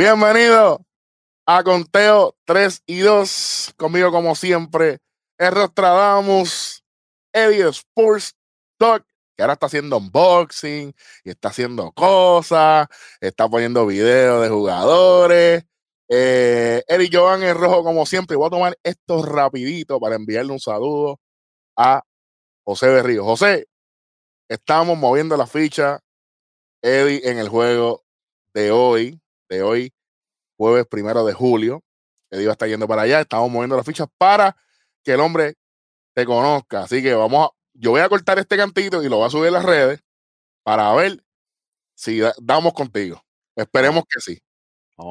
[0.00, 0.86] Bienvenido
[1.44, 3.74] a Conteo 3 y 2.
[3.76, 4.98] Conmigo, como siempre,
[5.36, 6.84] el Rostradamus,
[7.32, 8.36] Eddie Sports
[8.78, 9.04] Talk,
[9.36, 10.94] que ahora está haciendo unboxing
[11.24, 12.86] y está haciendo cosas,
[13.20, 15.64] está poniendo videos de jugadores.
[16.08, 18.36] Eh, Eddie Jovan en rojo, como siempre.
[18.36, 21.18] Voy a tomar esto rapidito para enviarle un saludo
[21.76, 22.04] a
[22.64, 23.24] José Berrío.
[23.24, 23.66] José,
[24.48, 25.98] estamos moviendo la ficha.
[26.82, 28.04] Eddie en el juego
[28.54, 29.92] de hoy, de hoy,
[30.56, 31.82] jueves primero de julio.
[32.30, 33.20] Eddie va a estar yendo para allá.
[33.20, 34.56] Estamos moviendo las fichas para
[35.02, 35.54] que el hombre
[36.14, 36.82] te conozca.
[36.82, 39.48] Así que vamos a, yo voy a cortar este cantito y lo voy a subir
[39.48, 40.02] a las redes
[40.62, 41.24] para ver
[41.94, 43.22] si damos contigo.
[43.56, 44.38] Esperemos que sí.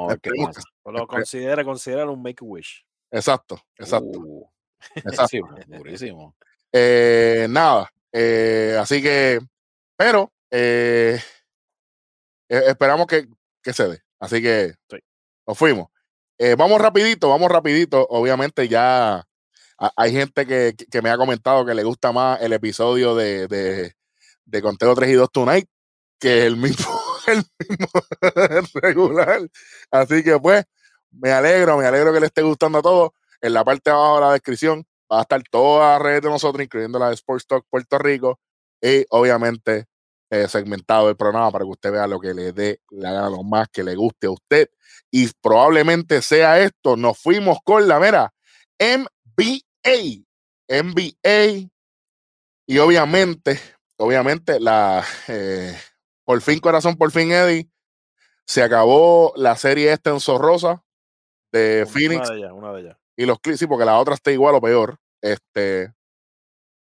[0.09, 2.85] Esperemos que, lo considera, considera un make a wish.
[3.09, 4.19] Exacto, exacto.
[4.19, 4.49] Uh,
[4.95, 5.37] exacto.
[5.67, 6.35] durísimo.
[6.71, 9.39] Eh, nada, eh, así que,
[9.95, 11.19] pero eh,
[12.49, 13.27] esperamos que,
[13.61, 14.01] que, se dé.
[14.19, 14.73] Así que
[15.45, 15.87] nos fuimos.
[16.57, 18.05] vamos rapidito, vamos rapidito.
[18.09, 19.23] Obviamente ya
[19.95, 23.93] hay gente que, que, me ha comentado que le gusta más el episodio de, de,
[24.45, 25.69] de Conteo 3 y 2 Tonight
[26.19, 27.87] que el mismo, el mismo
[28.81, 29.41] regular.
[29.91, 30.65] Así que pues,
[31.11, 33.11] me alegro, me alegro que le esté gustando a todos.
[33.41, 36.29] En la parte de abajo de la descripción va a estar toda la red de
[36.29, 38.39] nosotros, incluyendo la de Sports Talk Puerto Rico.
[38.81, 39.85] Y obviamente
[40.29, 43.43] eh, segmentado el programa para que usted vea lo que le dé la gana, lo
[43.43, 44.69] más que le guste a usted.
[45.11, 46.97] Y probablemente sea esto.
[46.97, 48.33] Nos fuimos con la mera
[48.79, 50.25] NBA
[50.67, 51.69] NBA.
[52.69, 53.59] Y obviamente,
[53.97, 55.77] obviamente, la eh,
[56.25, 57.69] por fin, corazón, por fin, Eddie.
[58.45, 60.83] Se acabó la serie esta en Zorrosa
[61.51, 62.29] de Phoenix.
[62.29, 64.99] Una de ellas, Y los clips, sí, porque la otra está igual o peor.
[65.21, 65.93] Este.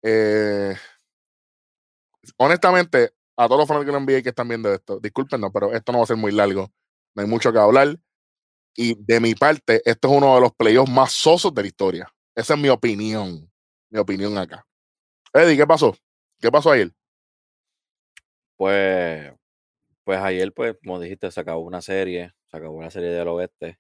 [0.05, 0.77] Eh,
[2.37, 5.99] honestamente, a todos los fanáticos de NBA que están viendo esto, discúlpenos, pero esto no
[5.99, 6.71] va a ser muy largo.
[7.15, 7.99] No hay mucho que hablar.
[8.75, 12.15] Y de mi parte, esto es uno de los playoffs más sosos de la historia.
[12.35, 13.51] Esa es mi opinión.
[13.91, 14.67] Mi opinión acá.
[15.33, 15.95] Eddie, ¿qué pasó?
[16.41, 16.93] ¿Qué pasó ayer?
[18.57, 19.33] Pues,
[20.05, 23.79] pues ayer, pues, como dijiste, se acabó una serie, se acabó una serie del oeste.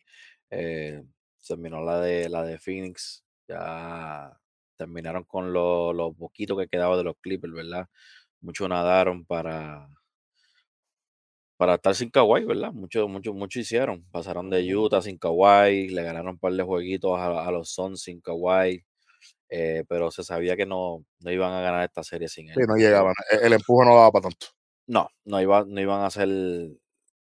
[0.50, 1.02] Eh,
[1.46, 3.24] terminó la de la de Phoenix.
[3.48, 4.38] Ya
[4.76, 7.88] terminaron con lo, lo poquito que quedaba de los Clippers, ¿verdad?
[8.42, 9.88] Muchos nadaron para,
[11.56, 12.72] para estar sin Kawhi, ¿verdad?
[12.72, 14.04] Muchos mucho, mucho hicieron.
[14.10, 18.20] Pasaron de Utah sin Kawhi, le ganaron un par de jueguitos a, los Suns sin
[18.20, 18.84] Kawhi,
[19.48, 22.56] eh, pero se sabía que no, no iban a ganar esta serie sin él.
[22.56, 24.46] Sí, no llegaban, e, el, empuje no daba para tanto.
[24.88, 26.28] No, no, iba, no iban a hacer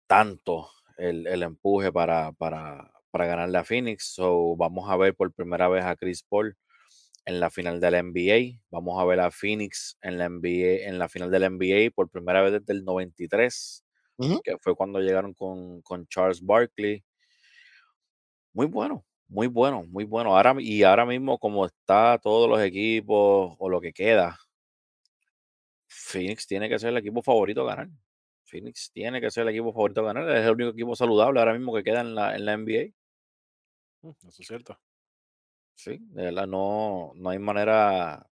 [0.05, 4.13] tanto el, empuje para, para, para ganarle a Phoenix.
[4.13, 6.55] So, vamos a ver por primera vez a Chris Paul
[7.25, 8.62] en la final de la NBA.
[8.69, 12.09] Vamos a ver a Phoenix en la NBA, en la final de la NBA por
[12.09, 13.84] primera vez desde el 93
[14.44, 17.03] que fue cuando llegaron con, Charles Barkley.
[18.53, 20.35] Muy bueno, muy bueno, muy bueno.
[20.35, 24.38] Ahora, y ahora mismo, como está todos los equipos o lo que queda,
[25.88, 27.90] Phoenix tiene que ser el equipo favorito a ganar.
[28.44, 30.30] Phoenix tiene que ser el equipo favorito a ganar.
[30.30, 32.91] Es el único equipo saludable ahora mismo que queda en la, en la NBA.
[34.01, 34.80] Mm, eso es cierto.
[35.79, 38.29] Sí, de verdad, no, no hay manera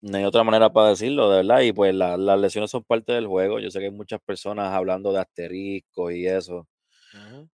[0.00, 1.60] no hay otra manera para decirlo, de verdad.
[1.62, 3.58] Y pues las lesiones son parte del juego.
[3.60, 6.68] Yo sé que hay muchas personas hablando de asteriscos y eso.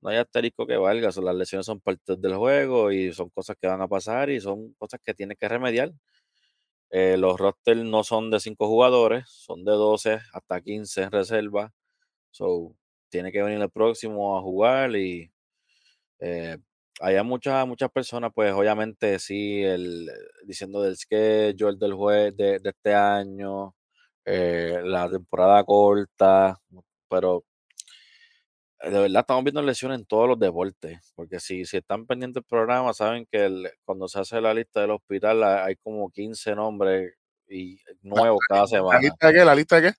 [0.03, 1.11] No hay asterisco que valga.
[1.23, 4.75] las lesiones son parte del juego y son cosas que van a pasar y son
[4.75, 5.93] cosas que tienes que remediar.
[6.91, 11.73] Eh, los rosters no son de 5 jugadores, son de 12 hasta 15 en reserva.
[12.31, 12.77] So,
[13.11, 15.33] tiene que venir el próximo a jugar y
[16.21, 16.59] eh,
[17.01, 20.11] hay muchas, muchas personas, pues obviamente sí, el,
[20.45, 23.75] diciendo del schedule del juez de, de este año,
[24.25, 26.59] eh, la temporada corta,
[27.09, 27.45] pero
[28.81, 32.45] de verdad estamos viendo lesiones en todos los deportes, porque si, si están pendientes del
[32.49, 37.15] programa, saben que cuando se hace la lista del hospital hay como 15 nombres
[37.49, 38.95] y nuevos cada semana.
[38.95, 39.45] ¿La lista de qué?
[39.45, 39.99] ¿La lista de qué?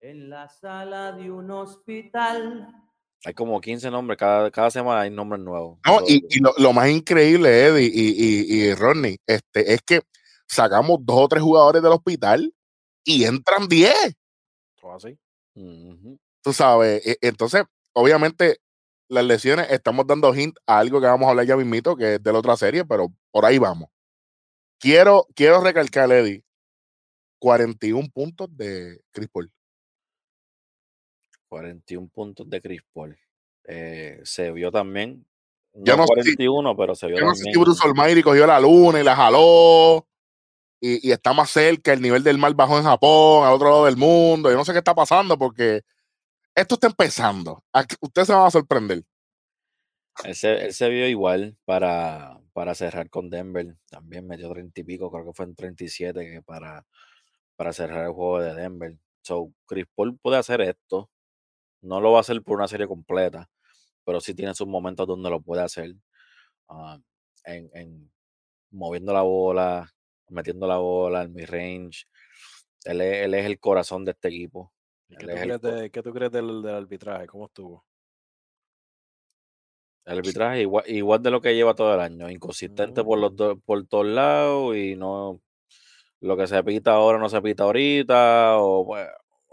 [0.00, 2.74] En la sala de un hospital
[3.24, 5.78] hay como 15 nombres, cada, cada semana hay nombres nuevos.
[5.86, 6.22] No, y,
[6.58, 10.00] lo, más increíble, Eddie y, y, Rodney, este, es que
[10.46, 12.52] sacamos dos o tres jugadores del hospital
[13.04, 13.94] y entran 10.
[14.80, 15.16] Todo así.
[16.42, 18.58] Tú sabes, e, entonces, obviamente,
[19.08, 22.22] las lesiones, estamos dando hint a algo que vamos a hablar ya mismito, que es
[22.22, 23.88] de la otra serie, pero por ahí vamos.
[24.80, 26.42] Quiero, quiero recalcar, Eddie,
[27.38, 29.52] 41 puntos de Chris Paul.
[31.52, 33.14] 41 puntos de Chris Paul.
[33.64, 35.26] Eh, se vio también.
[35.74, 38.98] No, no 41, pero se vio yo no sé si Bruce Almighty cogió la luna
[38.98, 40.06] y la jaló.
[40.80, 43.84] Y, y, está más cerca, el nivel del mar bajó en Japón, al otro lado
[43.84, 44.50] del mundo.
[44.50, 45.82] Yo no sé qué está pasando porque
[46.54, 47.62] esto está empezando.
[48.00, 49.04] Ustedes se van a sorprender.
[50.24, 53.76] Él se, él se vio igual para, para cerrar con Denver.
[53.90, 56.86] También metió 30 y pico, creo que fue en 37 que para,
[57.56, 58.96] para cerrar el juego de Denver.
[59.20, 61.10] So, Chris Paul puede hacer esto.
[61.82, 63.48] No lo va a hacer por una serie completa,
[64.04, 65.94] pero sí tiene sus momentos donde lo puede hacer.
[66.68, 66.98] ah,
[67.44, 68.12] en, en
[68.70, 69.90] moviendo la bola,
[70.28, 72.06] metiendo la bola en mi range.
[72.84, 74.72] Él es, él es el corazón de este equipo.
[75.08, 77.26] ¿Y Él qué, tú crees de- qué tú crees del, del arbitraje?
[77.26, 77.84] ¿Cómo estuvo?
[80.04, 83.58] El arbitraje igual, igual de lo que lleva todo el año, inconsistente por los do-
[83.60, 85.40] por todos lados y no
[86.20, 89.06] lo que se pita ahora no se pita ahorita o pues,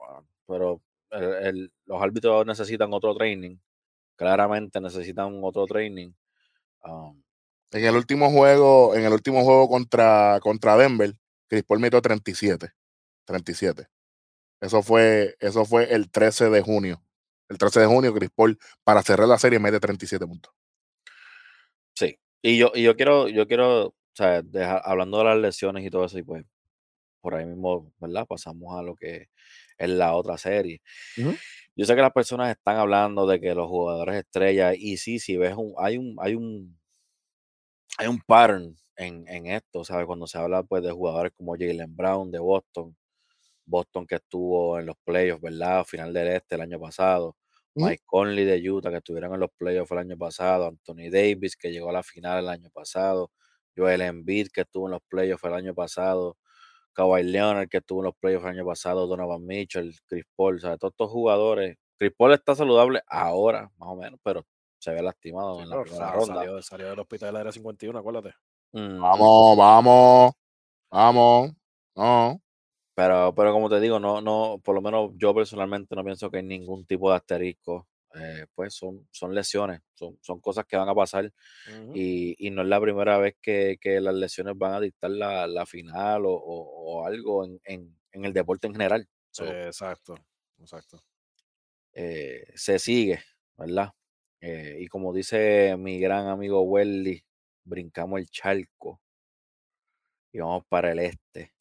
[0.08, 3.58] ah, pero el- el- los árbitros necesitan otro training,
[4.18, 6.12] claramente necesitan otro training.
[6.86, 7.22] um,
[7.72, 11.14] En el último juego, en el último juego contra, contra Denver,
[11.48, 12.72] Chris Paul metió 37.
[13.26, 13.88] 37.
[14.62, 17.04] Eso fue, eso fue el 13 de junio.
[17.50, 20.54] El 13 de junio, Chris Paul, para cerrar la serie, mete 37 puntos.
[21.96, 24.42] sí, y yo y yo quiero yo quiero, o sea,
[24.84, 26.46] hablando de las lesiones y todo eso y pues
[27.22, 28.26] por ahí mismo, ¿verdad?
[28.28, 29.28] Pasamos a lo que
[29.80, 30.82] es la otra serie.
[31.76, 35.38] Yo sé que las personas están hablando de que los jugadores estrellas, y sí, si
[35.38, 36.78] ves un, hay un, hay un,
[37.98, 40.06] hay un pattern en, en esto, ¿sabes?
[40.06, 42.96] Cuando se habla pues de jugadores como Jalen Brown de Boston,
[43.66, 45.86] Boston que estuvo en los playoffs, ¿verdad?
[45.86, 47.36] Final del este el año pasado.
[47.76, 51.72] Mike Conley de Utah que estuvieron en los playoffs el año pasado, Anthony Davis que
[51.72, 53.32] llegó a la final el año pasado,
[53.78, 56.38] Joel Embiid que estuvo en los playoffs el año pasado,
[56.94, 60.80] Kawhi Leonard que estuvo en los playoffs el año pasado, Donovan Mitchell, Chris Paul, ¿sabes?
[60.80, 61.78] Todos estos jugadores.
[61.98, 64.46] Chris Paul está saludable ahora, más o menos, pero
[64.80, 66.36] se ve lastimado Sí, en la primera sa- ronda.
[66.36, 68.30] salió, salió del hospital de la área 51, acuérdate.
[68.74, 69.00] Ujú.
[69.02, 70.34] Vamos, vamos,
[70.92, 71.52] vamos.
[71.96, 72.42] No.
[72.96, 76.38] Pero, pero como te digo, no, no, por lo menos yo personalmente no pienso que
[76.38, 77.88] hay ningún tipo de asterisco.
[78.16, 81.32] Eh, pues son, son lesiones, son, son cosas que van a pasar
[81.94, 85.48] y, y no es la primera vez que, que las lesiones van a dictar la,
[85.48, 89.08] la final o, o- o algo en, en- en el deporte en general.
[89.32, 90.16] So, Eh, exacto,
[90.60, 91.04] exacto.
[91.94, 93.20] eh, se sigue,
[93.58, 93.92] ¿verdad?
[94.42, 97.24] Eh, y como dice mi gran amigo Welly,
[97.66, 99.02] brincamos el charco
[100.32, 101.54] y vamos para el este,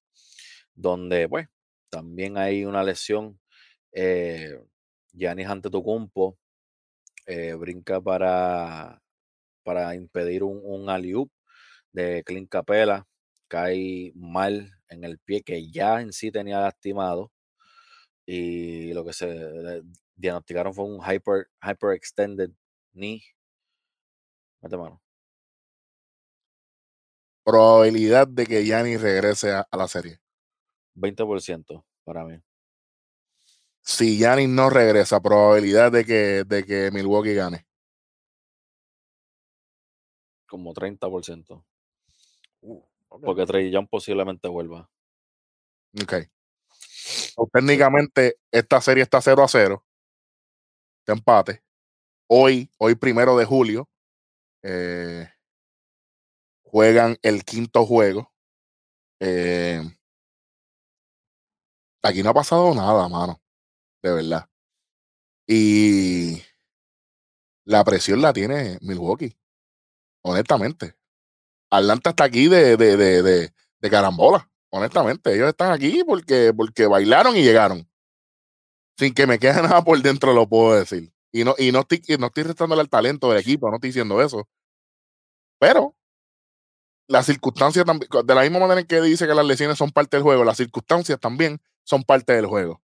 [0.75, 1.49] donde pues
[1.91, 3.41] también hay una lesión.
[3.93, 4.59] Eh,
[5.13, 6.39] Giannis Antetokounmpo
[7.27, 9.03] eh, brinca para,
[9.65, 11.31] para impedir un, un alley-oop
[11.93, 13.07] de Clint Capela,
[13.49, 17.33] cae mal en el pie que ya en sí tenía lastimado
[18.27, 19.83] y lo que se
[20.17, 22.51] diagnosticaron fue un hyper, hyperextended
[22.93, 23.23] knee.
[24.61, 25.01] Mete mano.
[27.45, 30.21] Probabilidad de que Giannis regrese a, a la serie.
[30.95, 32.39] 20% para mí.
[33.89, 37.67] Si Giannis no regresa, probabilidad de que, de que Milwaukee gane.
[40.47, 41.65] Como 30%.
[42.61, 42.83] Uh.
[43.09, 44.91] Porque Trey Young posiblemente vuelva.
[46.03, 46.29] Ok.
[46.69, 49.83] So, técnicamente, esta serie está 0 a 0.
[51.07, 51.65] De empate.
[52.27, 53.89] Hoy, hoy primero de julio,
[54.63, 55.33] eh,
[56.63, 58.31] juegan el quinto juego.
[59.19, 59.81] Eh,
[62.03, 63.41] aquí no ha pasado nada, mano.
[64.03, 64.49] De verdad.
[65.47, 66.43] Y
[67.65, 69.37] la presión la tiene Milwaukee.
[70.23, 70.97] Honestamente.
[71.71, 74.51] Atlanta está aquí de, de, de, de, carambola.
[74.71, 75.35] Honestamente.
[75.35, 77.89] Ellos están aquí porque, porque bailaron y llegaron.
[78.97, 81.13] Sin que me quede nada por dentro, lo puedo decir.
[81.33, 84.21] Y no, y no estoy, no estoy restándole al talento del equipo, no estoy diciendo
[84.23, 84.49] eso.
[85.59, 85.95] Pero
[87.09, 90.17] las circunstancias también, de la misma manera en que dice que las lesiones son parte
[90.17, 92.83] del juego, las circunstancias también son parte del juego.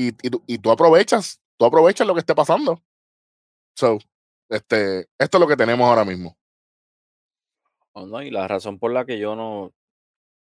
[0.00, 2.82] Y, y, y tú aprovechas, tú aprovechas lo que esté pasando.
[3.74, 3.98] So,
[4.48, 6.36] este, esto es lo que tenemos ahora mismo.
[7.92, 8.22] ¿o no?
[8.22, 9.72] Y la razón por la que yo no.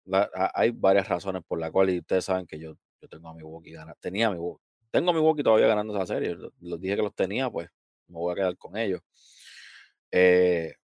[0.07, 3.29] la- ha- hay varias razones por las cuales y ustedes saben que yo, yo tengo
[3.29, 3.97] a Milwaukee ganando.
[4.01, 4.63] Tenía a Milwaukee.
[4.91, 6.35] Tengo a Milwaukee todavía ganando esa serie.
[6.37, 7.69] lo- Los dije que los tenía, pues
[8.09, 9.01] me voy a quedar con ellos.
[10.11, 10.75] Eh,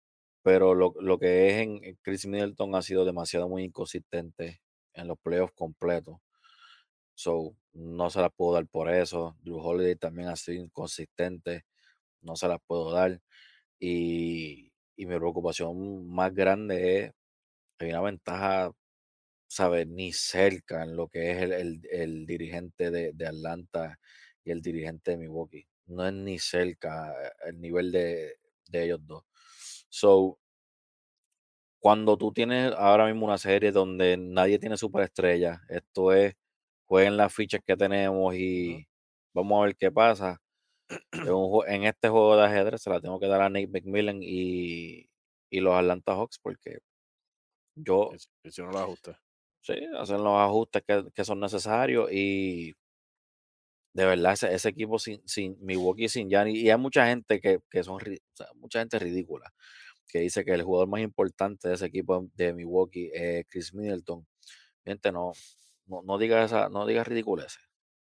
[0.42, 4.60] pero lo, lo que es en Chris Middleton ha sido demasiado muy inconsistente
[4.94, 6.16] en los playoffs completos.
[7.22, 9.36] So, no se las puedo dar por eso.
[9.42, 11.64] Drew Holiday también ha sido inconsistente.
[12.22, 13.20] No se las puedo dar.
[13.80, 17.12] Y, y mi preocupación más grande es
[17.78, 18.72] que hay una ventaja,
[19.48, 19.86] ¿sabes?
[19.88, 23.98] Ni cerca en lo que es el, el- dirigente de, de Atlanta
[24.44, 25.66] y el dirigente de Milwaukee.
[25.86, 28.36] No es ni cerca eh, el nivel de,
[28.68, 29.24] de ellos dos.
[29.90, 30.38] So,
[31.78, 36.34] cuando tú tienes ahora mismo una serie donde nadie tiene superestrella, esto es,
[36.90, 38.84] jueguen las fichas que tenemos y,
[39.32, 40.40] Vamos a ver qué pasa.
[41.12, 44.18] En, un en este juego de ajedrez se la tengo que dar a Nate McMillan
[44.22, 45.08] y,
[45.48, 46.78] y los Atlanta Hawks porque
[47.76, 49.16] yo Hic- Hicieron los ajustes.
[49.62, 52.74] sí, hacen los ajustes que, que son necesarios y
[53.94, 57.60] de verdad ese, ese equipo sin, sin Milwaukee sin Giannis y hay mucha gente que,
[57.70, 59.52] que son o sea, mucha gente ridícula
[60.08, 64.26] que dice que el jugador más importante de ese equipo de Milwaukee es Chris Middleton.
[64.84, 65.32] Gente, no,
[65.90, 67.60] no, no diga esa, no diga ridiculeces.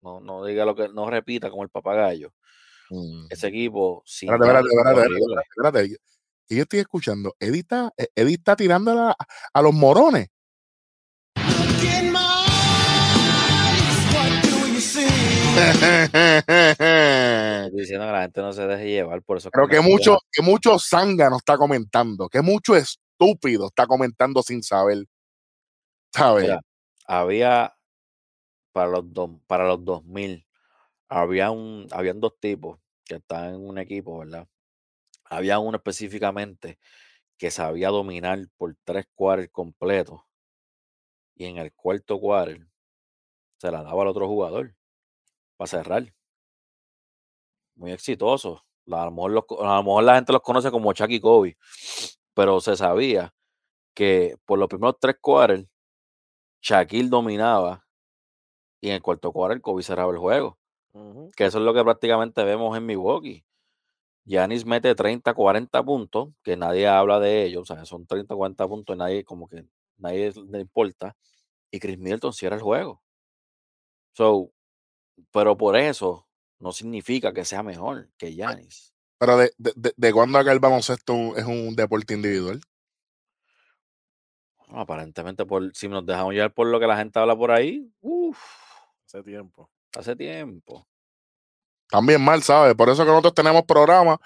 [0.02, 2.32] No, no diga lo que, no repita como el papagayo.
[2.90, 3.26] Mm.
[3.30, 5.14] Ese equipo sin Espérate, espérate,
[5.49, 5.96] espérate.
[6.46, 7.34] Que yo estoy escuchando.
[7.38, 9.16] Eddie está, eh, Eddie está tirando a,
[9.52, 10.28] a los morones.
[17.66, 20.18] Estoy diciendo que la gente no se deje llevar, por eso es Pero que mucho,
[20.30, 25.04] que mucho zángano está comentando, que mucho estúpido está comentando sin saber.
[26.12, 26.44] ¿Sabes?
[26.44, 26.60] Mira,
[27.11, 27.76] había
[28.71, 30.47] para los dos, para los 2000
[31.09, 34.47] había un dos tipos que estaban en un equipo, ¿verdad?
[35.25, 36.79] Había uno específicamente
[37.37, 40.21] que sabía dominar por tres quarters completos
[41.35, 42.64] y en el cuarto quarter
[43.59, 44.76] se la daba al otro jugador
[45.57, 46.14] para cerrar.
[47.75, 48.64] Muy exitoso.
[48.87, 51.57] A lo mejor, a lo mejor la gente los conoce como Chucky Kobe,
[52.35, 53.35] pero se sabía
[53.95, 55.67] que por los primeros tres quarters
[56.62, 57.87] Shaquille dominaba
[58.81, 60.59] y en el cuarto quarter Kobe cerraba el juego.
[61.37, 63.45] Que eso es lo que prácticamente vemos en Milwaukee.
[64.25, 68.69] Giannis mete 30, 40 puntos, que nadie habla de ellos, o sea, son 30, 40
[68.69, 69.64] puntos, nadie como que
[69.97, 71.17] nadie le importa,
[71.71, 73.02] y Chris Middleton cierra el juego.
[74.14, 74.52] So,
[75.33, 76.26] pero por eso
[76.59, 78.93] no significa que sea mejor que Giannis.
[79.19, 82.61] Pero de, de, de, de cuándo acá el baloncesto es un deporte individual.
[84.71, 87.93] Bueno, aparentemente, por, si nos dejamos llevar por lo que la gente habla por ahí,
[88.00, 88.39] uff,
[89.05, 89.69] Hace tiempo.
[89.99, 90.87] hace tiempo.
[91.89, 92.77] También mal, ¿sabes?
[92.77, 94.19] Por eso que nosotros tenemos programas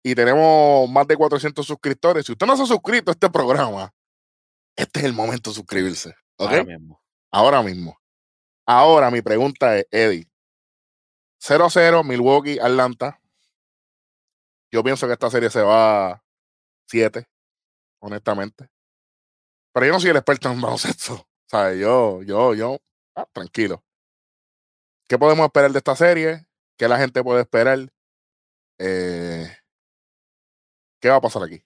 [0.00, 2.24] y tenemos más de 400 suscriptores.
[2.24, 3.92] Si usted no se ha suscrito a este programa,
[4.76, 6.14] este es el momento de suscribirse.
[6.36, 6.52] ¿Ok?
[6.52, 7.02] Ahora mismo.
[7.32, 8.00] Ahora mismo.
[8.64, 10.28] Ahora mi pregunta es, Eddie.
[11.42, 13.20] 0-0, Milwaukee, Atlanta.
[14.70, 16.24] Yo pienso que esta serie se va a
[16.86, 17.26] 7,
[17.98, 18.70] honestamente.
[19.78, 21.28] Pero yo no soy el experto en baloncesto.
[21.46, 21.78] ¿Sabes?
[21.78, 22.78] Yo, yo, yo,
[23.14, 23.84] ah, tranquilo.
[25.08, 26.46] ¿Qué podemos esperar de esta serie?
[26.76, 27.88] ¿Qué la gente puede esperar?
[28.80, 29.46] Eh,
[31.00, 31.62] ¿Qué va a pasar aquí?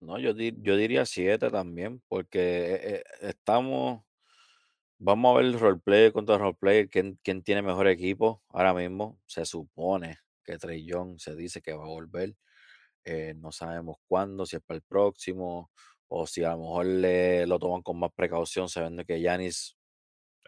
[0.00, 4.02] No, yo, di- yo diría 7 también, porque eh, eh, estamos,
[4.98, 9.20] vamos a ver el roleplay contra el roleplay, quién, tiene mejor equipo ahora mismo.
[9.26, 12.34] Se supone que Trey Young se dice que va a volver.
[13.36, 15.70] no sabemos cuándo, si es para el próximo,
[16.10, 19.78] o si a lo mejor le, lo toman con más precaución, sabiendo que Yanis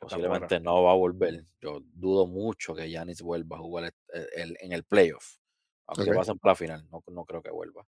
[0.00, 1.44] posiblemente no va a volver.
[1.60, 5.36] Yo dudo mucho que Yanis vuelva a jugar eh, el- en el playoff,
[5.86, 6.12] aunque Ok.
[6.14, 7.86] pasen para la final, no, no creo que vuelva.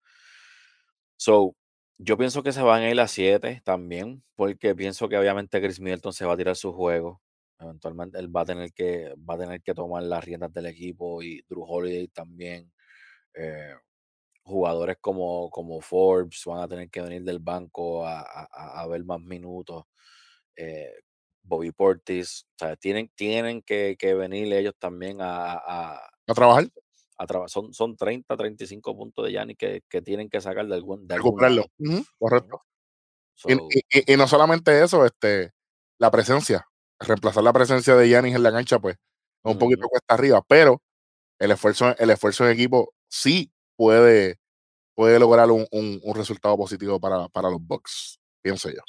[1.16, 1.56] So,
[1.98, 5.80] yo pienso que se van a ir a 7 también, porque pienso que obviamente Chris
[5.80, 7.22] Middleton se va a tirar su juego.
[7.58, 11.22] Eventualmente él va a tener que, va a tener que tomar las riendas del equipo
[11.22, 12.72] y Drew Holiday también.
[13.34, 13.74] eh,
[14.42, 19.04] jugadores como, como Forbes van a tener que venir del banco a, a- a- ver
[19.04, 19.84] más minutos.
[20.56, 20.90] eh,
[21.42, 26.68] Bobby Portis, o sea, tienen, tienen que, que venir ellos también a, a, ¿A trabajar?
[27.16, 27.48] a.
[27.48, 31.16] Son, son 30, 35 puntos de Yanni que, que tienen que sacar de algún, de
[31.16, 31.66] Recuperarlo.
[32.18, 32.62] correcto.
[33.46, 35.52] Y, So, y- y- y no solamente eso, este,
[35.98, 36.66] la presencia.
[36.98, 40.82] Reemplazar la presencia de Yanis en la cancha, pues, es un poquito cuesta arriba, pero
[41.38, 44.36] el esfuerzo, el esfuerzo en equipo sí puede,
[44.94, 48.82] puede lograr un, un- resultado positivo para, para los Bucks, pienso yo.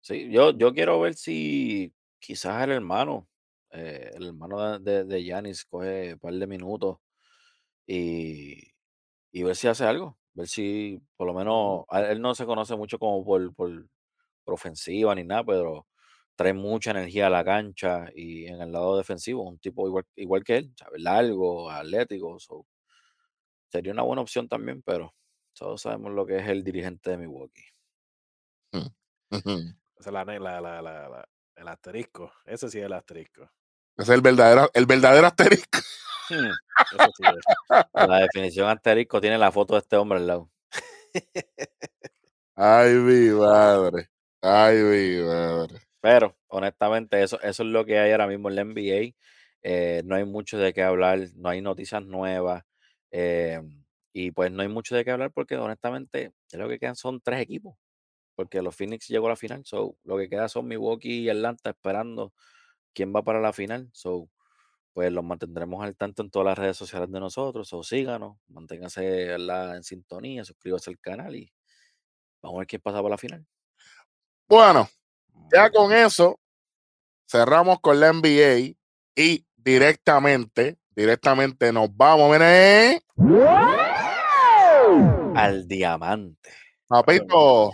[0.00, 3.28] Sí, yo, yo quiero ver si quizás el hermano,
[3.70, 6.98] eh, el hermano de, Giannis coge un par de minutos
[7.86, 8.72] y,
[9.32, 10.18] y ver si hace algo.
[10.34, 13.88] Ver si por lo menos, él no se conoce mucho como por, por,
[14.44, 15.86] por ofensiva ni nada, pero
[16.36, 20.44] trae mucha energía a la cancha y en el lado defensivo, un tipo igual, igual
[20.44, 21.02] que él, ¿sabes?
[21.02, 22.38] largo, atlético.
[22.40, 22.66] so,
[23.76, 25.14] sería una buena opción también, pero
[25.54, 27.64] todos sabemos lo que es el dirigente de Milwaukee.
[28.72, 29.36] Mm.
[29.36, 29.50] Ujú.
[29.98, 32.30] Esa es la, la, la, la, la- el asterisco.
[32.44, 33.42] Ese sí es el asterisco.
[33.96, 35.78] Ese es el verdadero, el verdadero asterisco.
[36.28, 36.50] Hmm.
[36.92, 37.44] Ese sí es.
[38.08, 40.50] La definición asterisco tiene la foto de este hombre al lado.
[42.54, 44.10] Ay, mi madre.
[44.42, 45.80] Ay, mi madre.
[46.00, 49.14] Pero, honestamente, eso, eso es lo que hay ahora mismo en la NBA.
[49.62, 52.64] Eh, no hay mucho de qué hablar, no hay noticias nuevas.
[53.18, 53.62] Eh,
[54.12, 57.40] y pues no hay mucho de qué hablar porque, honestamente, lo que quedan son tres
[57.40, 57.74] equipos.
[58.34, 59.64] Porque los Phoenix llegó a la final.
[59.64, 62.34] So, lo que queda son Milwaukee y Atlanta esperando
[62.92, 63.88] quién va para la final.
[63.94, 64.28] So,
[64.92, 67.72] pues los mantendremos al tanto en todas las redes sociales de nosotros.
[67.72, 71.50] O síganos, manténganse en sintonía, suscríbanse al canal y
[72.42, 73.46] vamos a ver quién pasa para la final.
[74.46, 74.90] Bueno,
[75.50, 76.38] ya con eso
[77.26, 78.76] cerramos con la NBA
[79.14, 83.00] y directamente, directamente nos vamos, miren.
[85.36, 86.50] Al diamante.
[86.88, 87.70] Papito.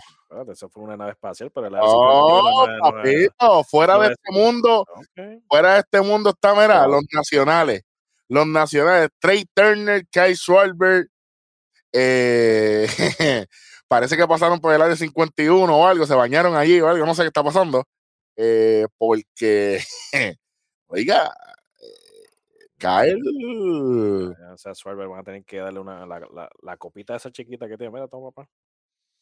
[0.51, 4.85] Eso fue una nave espacial, pero la Oh, papito, fuera de este mundo,
[5.47, 7.83] fuera de este mundo está, mira, los nacionales.
[8.29, 11.07] Los nacionales, Trey Turner, Kai Schwarber,
[11.91, 12.87] eh,
[13.87, 17.13] parece que pasaron por el área 51 o algo, se bañaron allí o algo, no
[17.13, 17.83] sé qué está pasando.
[18.35, 19.83] Eh, porque,
[20.87, 21.31] oiga,
[22.83, 24.35] Kyle.
[24.51, 27.77] O sea, van a tener que darle una, la, la, la copita esa chiquita que
[27.77, 27.93] tiene.
[27.93, 28.49] Mira, toma, papá.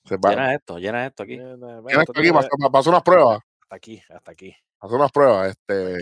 [0.03, 1.37] Se llena esto, llena esto aquí.
[1.37, 2.31] Llena esto aquí,
[2.71, 3.39] pasó, unas pruebas.
[3.61, 4.55] Hasta aquí, hasta aquí.
[4.79, 5.49] Pasó unas pruebas.
[5.49, 5.99] Este,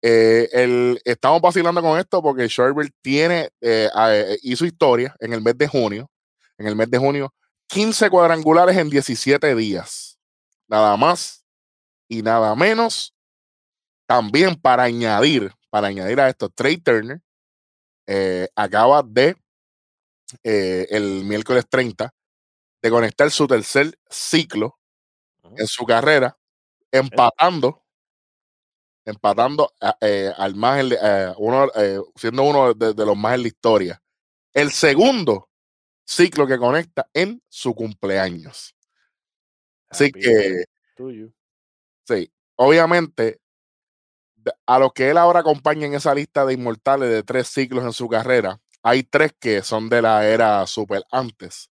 [0.00, 5.42] eh, el, estamos vacilando con esto porque Sherbert tiene, eh, eh, hizo historia en el
[5.42, 6.10] mes de junio.
[6.56, 7.34] En el mes de junio,
[7.66, 10.18] 15 cuadrangulares en 17 días.
[10.68, 11.44] Nada más
[12.08, 13.14] y nada menos.
[14.06, 17.20] También para añadir, para añadir a esto, Trey Turner
[18.54, 19.34] acaba de
[20.44, 22.14] el miércoles 30
[22.80, 24.78] de conectar su tercer ciclo
[25.56, 26.38] en su carrera,
[26.92, 27.82] empatando,
[29.04, 34.02] empatando eh, al más eh, uno, eh, siendo uno de, los más en la historia.
[34.52, 35.50] El segundo
[36.06, 38.76] ciclo que conecta en su cumpleaños.
[39.88, 40.66] Así que,
[42.06, 43.40] sí, obviamente,
[44.66, 47.92] a los que él ahora acompaña en esa lista de inmortales de tres ciclos en
[47.92, 51.70] su carrera, hay tres que son de la era super antes.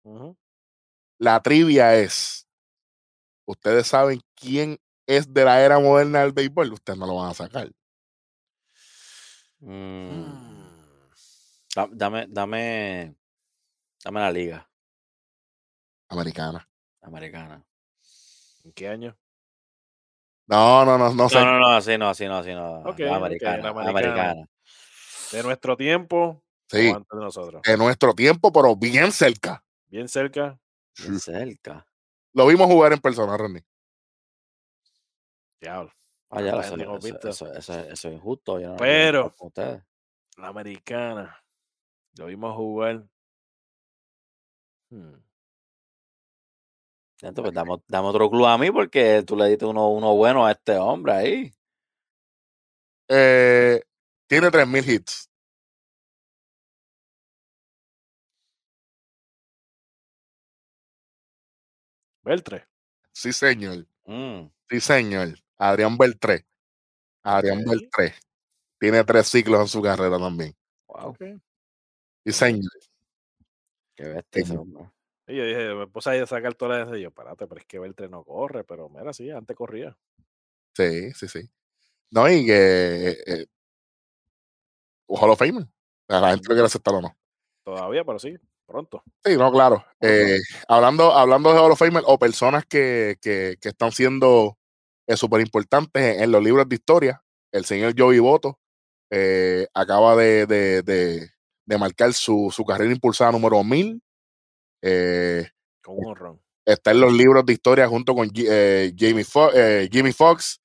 [1.17, 2.48] La trivia es,
[3.45, 7.34] ustedes saben quién es de la era moderna del béisbol, ustedes no lo van a
[7.34, 7.72] sacar.
[9.60, 10.52] Mm.
[11.93, 13.15] Dame, dame,
[14.04, 14.69] dame la liga.
[16.10, 16.67] Americana.
[17.02, 17.65] Americana.
[18.63, 19.17] ¿En qué año?
[20.52, 21.40] No, no, no, no sé.
[21.40, 22.84] No, no, no, así no, así no, así no.
[23.14, 24.50] americana, americana,
[25.32, 26.44] De nuestro tiempo.
[26.68, 26.90] Sí.
[26.90, 27.62] Antes de nosotros.
[27.62, 29.64] De nuestro tiempo, pero bien cerca.
[29.88, 30.60] Bien cerca.
[30.94, 31.88] cerca.
[32.34, 33.66] Lo vimos jugar en persona, René.
[35.62, 35.90] Diablo.
[36.30, 38.60] Ah, ya lo sé, eso, eso, eso, es injusto.
[38.78, 39.34] Pero
[40.38, 41.42] la americana
[42.18, 43.06] lo vimos jugar.
[44.90, 45.16] Hmm.
[47.21, 50.51] Entonces, dame, dame, otro club a mí porque tú le diste uno, uno bueno a
[50.51, 51.53] este hombre ahí.
[53.07, 53.81] Eh,
[54.27, 55.29] tiene 3.000 hits.
[62.23, 62.67] Beltre.
[63.12, 63.86] Sí, señor.
[64.05, 64.47] Mm.
[64.69, 65.38] Sí, señor.
[65.57, 66.45] Adrián Beltré.
[67.23, 68.15] Adrián Beltré.
[68.79, 70.55] Tiene tres ciclos en su carrera también.
[70.88, 71.15] Wow.
[72.25, 72.71] Sí, señor.
[73.95, 74.57] Qué bestia ese
[75.32, 77.80] Y yo dije, me puse a sacar todas las de yo, parate, pero es que
[77.80, 79.98] Beltré no corre, pero mira, sí, antes corría.
[80.76, 81.50] Sí, sí, sí.
[82.12, 83.46] No, y que eh, eh
[85.08, 85.67] Hall of Fame.
[86.08, 87.15] la gente lo quiere aceptar o no.
[87.63, 88.38] Todavía, pero sí
[88.72, 89.04] pronto.
[89.24, 89.86] Sí, no, claro.
[90.00, 94.58] Eh, hablando, hablando de Hall of Fame o personas que, que, que están siendo
[95.08, 98.60] eh, súper importantes en, los libros de historia, el señor Joey Boto
[99.10, 104.02] eh, acaba de, de, de, marcar su, su, carrera impulsada número 1000.
[104.82, 106.41] Con un honrón.
[106.65, 108.94] Está en los libros de historia junto con Jamie
[109.91, 110.62] Jimmy Fox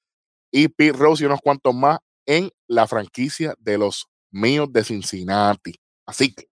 [0.50, 5.74] y Pete Rose y unos cuantos más en la franquicia de los míos de Cincinnati.
[6.06, 6.48] Así que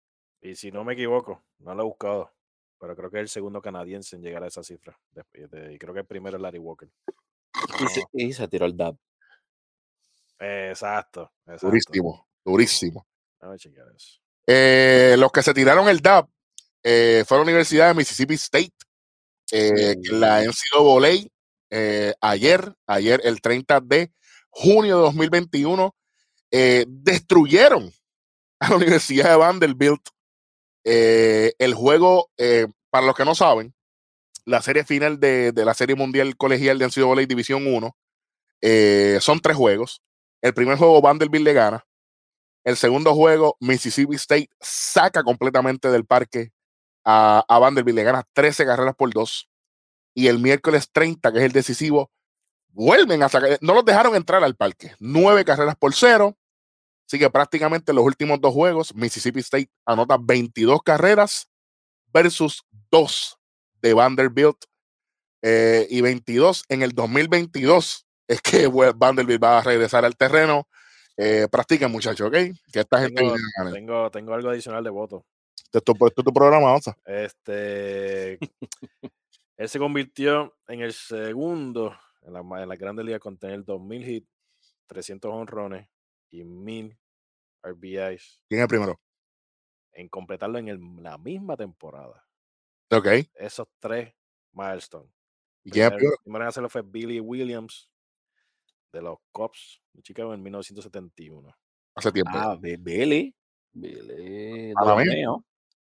[0.43, 2.33] y si no me equivoco, no lo he buscado,
[2.79, 4.99] pero creo que es el segundo canadiense en llegar a esa cifra.
[5.35, 6.89] y creo que el primero es Larry Walker.
[8.13, 8.97] Y, se, tiró el DAP.
[10.39, 13.07] Exacto, Durísimo, durísimo.
[13.41, 13.55] A.
[14.47, 16.31] Eh, los que se tiraron el DAP
[16.83, 18.73] eh, fue la Universidad de Mississippi State,
[19.53, 21.29] eh, la NCAA,
[21.71, 24.13] eh, ayer, ayer el 30 de
[24.51, 25.95] junio de 2021,
[26.51, 27.93] eh, destruyeron
[28.61, 30.09] a la Universidad de Vanderbilt
[30.85, 32.31] eh, el juego,
[32.91, 33.75] para los que no saben,
[34.45, 37.97] la serie final de, la Serie Mundial Colegial de NCAA División 1
[38.63, 40.03] eh, son tres juegos.
[40.43, 41.87] El primer juego Vanderbilt le gana.
[42.65, 46.51] El segundo juego Mississippi State saca completamente del parque
[47.05, 49.49] a, a Vanderbilt, le gana 13 carreras por dos.
[50.15, 52.11] Y el miércoles 30, que es el decisivo,
[52.69, 54.95] vuelven a sacar, no los dejaron entrar al parque.
[54.99, 56.37] Nueve carreras por cero.
[57.07, 61.49] Así que prácticamente en los últimos dos juegos, Mississippi State anota 22 carreras
[62.13, 63.37] versus 2
[63.83, 64.57] de Vanderbilt
[65.43, 68.07] eh, y 22 en el 2022.
[68.29, 70.69] es que Vanderbilt va a regresar al terreno.
[71.17, 72.35] Eh, practiquen, muchachos, ¿ok?
[72.73, 73.73] Que esta gente Tengo, ganar.
[73.73, 75.27] tengo, tengo algo adicional de voto.
[75.73, 76.97] Esto es tu, programa, Onza.
[77.05, 78.35] Este,
[79.57, 84.07] él se convirtió en el segundo en la, en la Grande Liga con tener 2.000
[84.07, 84.29] hits,
[84.87, 85.89] 300 honrones
[86.31, 86.99] y 1.000
[87.63, 89.01] RBIs ¿Quién es el primero?
[89.93, 92.27] en completarlo en el- la misma temporada.
[92.91, 93.07] Ok.
[93.35, 94.13] Esos tres
[94.53, 95.13] milestones.
[95.65, 96.23] ¿Y quién es el Primero, primero?
[96.25, 97.91] primero en hacerlo fue Billy Williams
[98.93, 101.55] de los Cubs de Chicago en 1971.
[101.95, 102.31] Hace tiempo.
[102.35, 103.35] Ah, Bi- Billy.
[103.73, 104.73] Billy.
[104.77, 104.85] A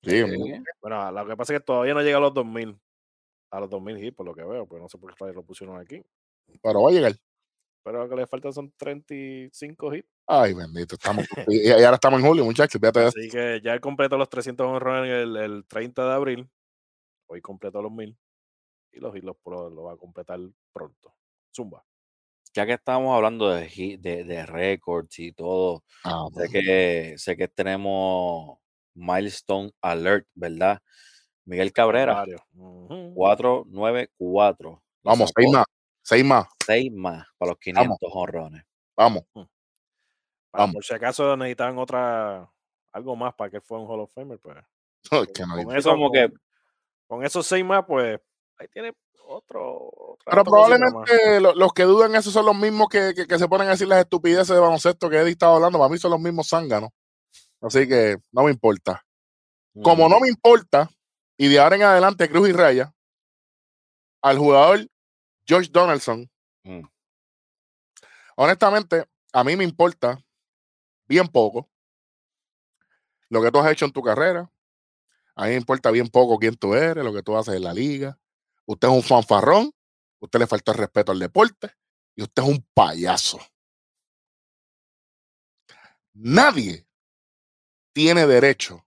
[0.03, 0.13] los.
[0.13, 0.63] Sí, Sí.
[0.81, 2.79] Bueno, lo que pasa es que todavía no llega a los 2000.
[3.51, 5.79] A los 2000 hits, por lo que veo, pues no sé por qué lo pusieron
[5.79, 6.03] aquí.
[6.63, 7.13] pero va a llegar.
[7.85, 10.09] Pero lo que le faltan son 35 hits.
[10.27, 10.97] Ay, bendito.
[10.97, 12.81] Estamos, y, y ahora estamos en julio, muchachos.
[12.83, 16.51] Así que ya completó los 300 honrones el, el 30 de abril.
[17.29, 18.17] Hoy completó los 1000.
[18.93, 20.41] Y los hits los, pro- lo va a completar
[20.73, 21.15] pronto.
[21.55, 21.85] Zumba.
[22.55, 27.37] Ya que estamos hablando de, hit- de, de récords y todo, Ah, sé que, sé
[27.37, 28.59] que tenemos
[28.97, 30.81] milestone alert, ¿verdad?
[31.45, 32.41] Miguel Cabrera, Varios.
[32.57, 33.13] Ujú.
[33.15, 34.83] 494.
[35.05, 35.65] Vamos, seis más.
[36.03, 36.47] Seis más.
[36.67, 38.65] Seis más para los 500 honrones.
[38.97, 39.25] Vamos.
[39.33, 39.47] Para-
[40.53, 40.75] vamos.
[40.75, 42.51] por si acaso necesitaban otra
[42.93, 44.57] algo más para que fuera un Hall of Famer, pues.
[45.11, 45.79] Ay, que no con, dice.
[45.79, 46.39] eso, como que- con,
[47.19, 48.19] con esos seis más, pues
[48.59, 48.93] ahí tiene
[49.29, 49.91] otro.
[49.93, 53.39] otra- Pero otra probablemente lo- los que dudan esos son los mismos que, que- que
[53.39, 55.79] se ponen a decir las estupideces de baloncesto que Eddie estaba hablando.
[55.79, 56.91] Para mí son los mismos zánganos.
[57.61, 59.05] Así que no me importa.
[59.83, 60.91] Como no me importa,
[61.37, 62.95] y de ahora en adelante Cruz y Raya,
[64.23, 64.89] al jugador
[65.47, 66.31] George Donaldson,
[66.65, 66.83] Mm.
[68.37, 70.19] honestamente, a mí me importa
[71.07, 71.71] bien poco
[73.29, 74.51] lo que tú has hecho en tu carrera.
[75.37, 77.73] A mí me importa bien poco quién tú eres, lo que tú haces en la
[77.73, 78.19] liga.
[78.65, 79.71] Usted es un fanfarrón,
[80.19, 81.71] usted le falta el respeto al deporte
[82.17, 83.39] y usted es un payaso.
[86.15, 86.86] Nadie
[87.97, 88.85] tiene derecho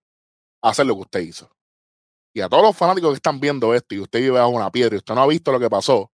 [0.61, 1.49] a hacer lo que usted hizo.
[2.31, 4.93] Y a todos los fanáticos que están viendo esto y usted vive bajo una piedra
[4.95, 6.11] y usted no ha visto lo que pasó,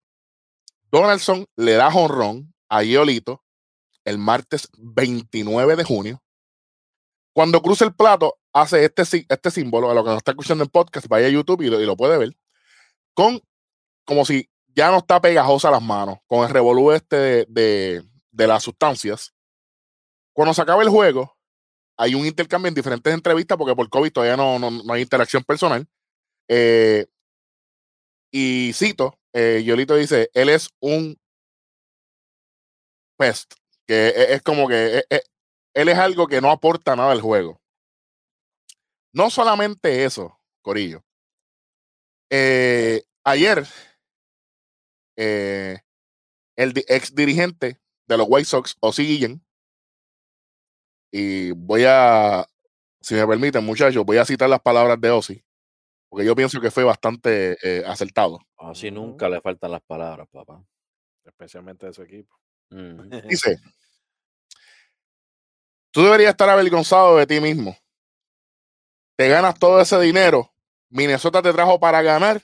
[0.89, 3.43] Donaldson le da jonrón a Giolito
[4.05, 6.23] el martes 29 de junio.
[7.33, 10.69] Cuando cruza el plato, hace este, este símbolo, a lo que nos está escuchando en
[10.69, 12.37] podcast, vaya a YouTube y lo, y lo puede ver,
[13.13, 13.41] con
[14.05, 18.47] como si ya no está pegajosa las manos, con el revolú este de, de- de
[18.47, 19.33] las sustancias.
[20.33, 21.34] Cuando se acaba el juego,
[21.97, 25.43] hay un intercambio en diferentes entrevistas, porque por COVID todavía no, no, no hay interacción
[25.43, 25.87] personal.
[26.49, 27.05] Eh,
[28.31, 31.17] y cito, eh, Yolito dice, él es un
[33.17, 33.53] pest,
[33.87, 35.31] que es, es como que es- es-
[35.73, 37.61] él es algo que no aporta nada al juego.
[39.13, 41.03] No solamente eso, Corillo.
[42.29, 43.65] Eh, ayer,
[45.17, 45.79] eh,
[46.57, 49.45] el ex dirigente de los White Sox, Ozzy Guillen,
[51.17, 52.45] y voy a,
[52.99, 55.45] si me permiten, muchachos, voy a citar las palabras de Ozzy,
[56.09, 58.41] porque yo pienso que fue bastante eh, acertado.
[58.57, 60.61] Así nunca le faltan las palabras, papá.
[61.23, 62.37] Especialmente de su equipo.
[63.29, 63.61] Dice,
[65.91, 67.77] tú deberías estar avergonzado de ti mismo.
[69.15, 70.53] Te ganas todo ese dinero.
[70.89, 72.41] Minnesota te trajo para ganar.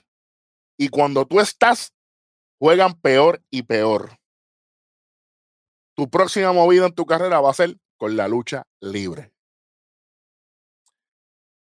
[0.78, 1.92] Y cuando tú estás,
[2.58, 4.16] juegan peor y peor.
[5.94, 9.32] Tu próxima movida en tu carrera va a ser con la lucha libre.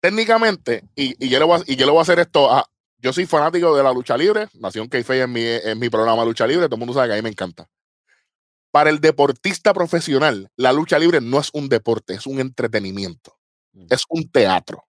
[0.02, 2.70] Técnicamente, y, y yo, le voy a, y yo le voy a hacer esto a.
[2.98, 4.50] Yo soy fanático de la lucha libre.
[4.56, 6.66] Nación k en mi, en mi programa Lucha Libre.
[6.66, 7.70] Todo el mundo sabe que a mí me encanta.
[8.70, 13.38] Para el deportista profesional, la lucha libre no es un deporte, es un entretenimiento.
[13.72, 13.86] Mm.
[13.90, 14.86] Es un teatro.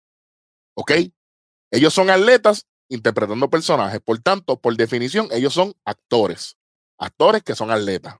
[0.75, 0.93] ¿Ok?
[1.71, 4.01] Ellos son atletas interpretando personajes.
[4.01, 6.57] Por tanto, por definición, ellos son actores.
[6.99, 8.17] Actores que son atletas.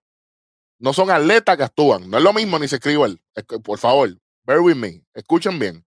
[0.79, 2.11] No son atletas que actúan.
[2.11, 3.23] No es lo mismo ni se escribe él.
[3.63, 4.11] Por favor,
[4.45, 5.05] bear with me.
[5.15, 5.85] Escuchen bien.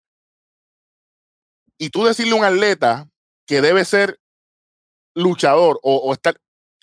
[1.78, 3.10] Y tú decirle a un atleta
[3.46, 4.20] que debe ser
[5.16, 6.40] luchador o, estar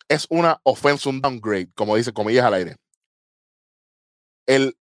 [0.08, 2.76] es una offense, un downgrade, como dice comillas al aire.
[4.46, 4.78] El,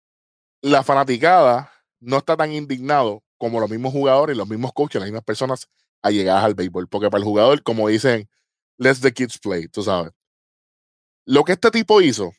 [0.63, 5.25] la fanaticada no está tan indignado como los mismos jugadores, los mismos coaches, las mismas
[5.25, 5.69] personas
[6.03, 6.89] allegadas al béisbol.
[6.89, 8.29] Porque para el jugador, como dicen,
[8.79, 10.13] let the kids play, tú sabes.
[11.27, 12.33] Lo que este tipo hizo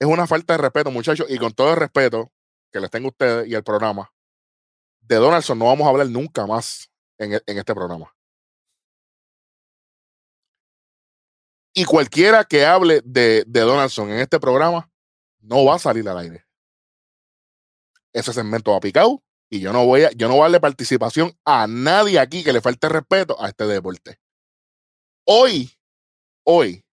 [0.00, 2.32] es una falta de respeto, muchachos, y con todo el respeto
[2.72, 4.10] que les tengo a ustedes y al programa,
[5.02, 8.14] de Donaldson no vamos a hablar nunca más en, e- en este programa.
[11.74, 14.90] Y cualquiera que hable de, de Donaldson en este programa
[15.40, 16.46] no va a salir al aire.
[18.12, 21.32] Ese segmento va picado y yo no voy a, yo no voy a darle participación
[21.44, 24.18] a nadie aquí que le falte respeto a este deporte.
[25.26, 25.72] Hoy,
[26.44, 26.84] hoy,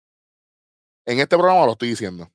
[1.06, 2.30] en este programa lo estoy diciendo.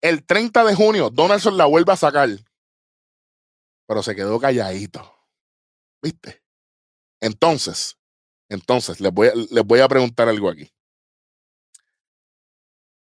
[0.00, 2.28] El 30 de junio, Donaldson la vuelve a sacar,
[3.86, 5.14] pero se quedó calladito.
[6.02, 6.42] ¿Viste?
[7.20, 7.98] Entonces,
[8.48, 10.72] entonces, les voy a, les voy a preguntar algo aquí.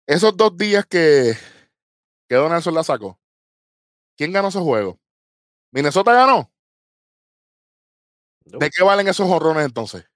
[0.07, 1.35] Esos dos días que,
[2.29, 3.21] que Donaldson la sacó,
[4.17, 4.99] ¿quién ganó ese juego?
[5.73, 6.51] ¿Minnesota ganó?
[8.45, 10.09] ¿De qué valen esos honrones entonces?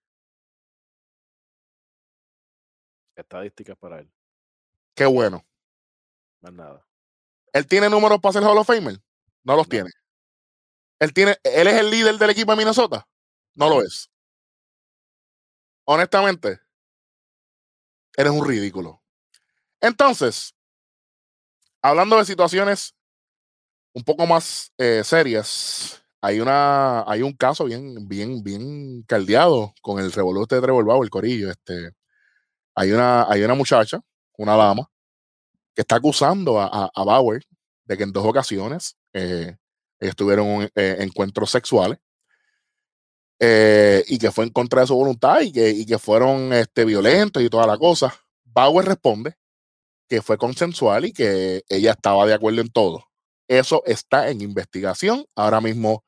[3.16, 4.10] Estadísticas para él.
[4.94, 5.44] Qué bueno.
[6.40, 6.87] Más nada.
[7.53, 8.98] ¿Él tiene números para ser Hall of Famer?
[9.44, 9.70] No los No.
[9.70, 9.90] tiene.
[11.00, 11.37] ¿Él, tiene.
[11.42, 13.07] ¿Él es el líder del equipo de Minnesota?
[13.55, 14.09] No lo es.
[15.87, 16.61] Honestamente,
[18.16, 19.03] eres un ridículo.
[19.81, 20.55] Entonces,
[21.83, 22.94] hablando de situaciones
[23.92, 29.98] un poco más eh, serias, hay una, hay un caso bien, bien, bien caldeado con
[29.98, 31.50] el revolú este de Trevor Bauer, el corillo.
[31.50, 31.92] Este,
[32.74, 34.00] hay una, hay una muchacha,
[34.38, 34.90] una dama,
[35.80, 37.42] que está acusando a, Bauer
[37.86, 39.56] de que en dos ocasiones eh,
[39.98, 41.98] eh, encuentros sexuales
[43.38, 46.84] eh, y que fue en contra de su voluntad y que, y que fueron este,
[46.84, 48.14] violentos y toda la cosa.
[48.44, 49.36] Bauer responde
[50.06, 53.06] que fue consensual y que ella estaba de acuerdo en todo.
[53.48, 55.24] Eso está en investigación.
[55.34, 56.04] Ahora mismo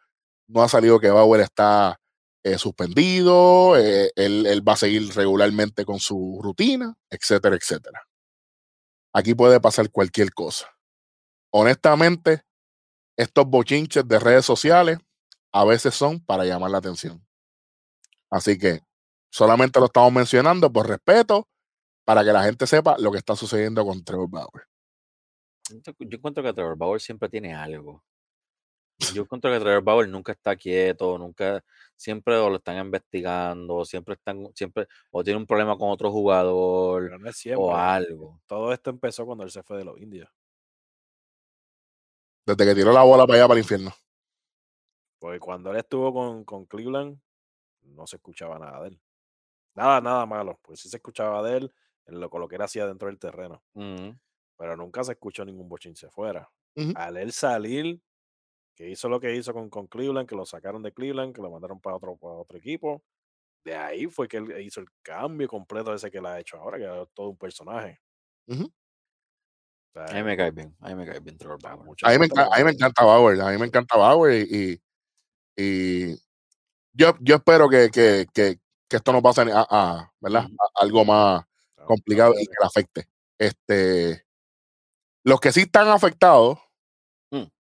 [0.48, 1.98] no ha salido que Bauer está
[2.42, 4.10] eh, suspendido, él,
[4.46, 8.02] él va a seguir regularmente con su rutina, etcétera, etcétera.
[9.12, 10.68] Aquí puede pasar cualquier cosa.
[11.50, 12.42] Honestamente,
[13.16, 14.98] estos bochinches de redes sociales
[15.52, 17.24] a veces son para llamar la atención.
[18.30, 18.80] Así que
[19.30, 21.46] solamente lo estamos mencionando por respeto,
[22.04, 24.66] para que la gente sepa lo que está sucediendo con Trevor Bauer.
[25.70, 28.02] Yo encuentro que Trevor Bauer siempre tiene algo.
[29.14, 31.64] Yo encuentro que Trevor Bauer nunca está quieto, nunca,
[31.96, 37.04] siempre o lo están investigando, siempre están, siempre, o tiene un problema con otro jugador,
[37.04, 37.62] Pero no es siempre.
[37.62, 38.40] o algo.
[38.46, 40.28] Todo esto empezó cuando él se fue de los indios.
[42.46, 43.92] Desde que tiró la bola para allá, para el infierno.
[45.18, 47.20] Porque cuando él estuvo con, con Cleveland,
[47.82, 49.00] no se escuchaba nada de él.
[49.74, 50.58] Nada, nada malo.
[50.62, 51.74] Pues sí se escuchaba de él
[52.06, 53.62] en lo, con lo que él hacía dentro del terreno.
[53.74, 56.50] Pero nunca se escuchó ningún bochinche fuera.
[56.96, 58.00] Al él salir,
[58.74, 61.50] que hizo lo que hizo con, con Cleveland, que lo sacaron de Cleveland, que lo
[61.50, 63.02] mandaron para otro, para otro equipo.
[63.64, 66.78] De ahí fue que él hizo el cambio completo ese que él ha hecho ahora,
[66.78, 68.00] que es todo un personaje.
[68.48, 68.64] Ujú.
[68.64, 71.84] O sea, A mí me cae bien, a mí me cae bien Trevor a Bauer.
[71.84, 74.80] mucha A mí, me, enca- me encanta Bauer, a mí me encanta Bauer y,
[75.56, 75.62] y,
[76.10, 76.16] y
[76.94, 78.58] yo, yo espero que, que, que,
[78.88, 80.46] que esto no pase a, a- ¿verdad?
[80.76, 81.44] A algo más
[81.76, 83.08] no complicado y que le afecte.
[83.38, 84.24] Este,
[85.24, 86.58] los que sí están afectados.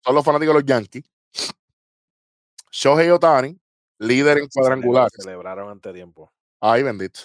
[0.06, 1.04] Son los fanáticos de los Yankees.
[2.70, 3.58] Shohei Otani,
[3.98, 5.12] líder en cuadrangulares.
[5.20, 6.32] Celebraron ante tiempo.
[6.60, 7.20] Ay, bendito.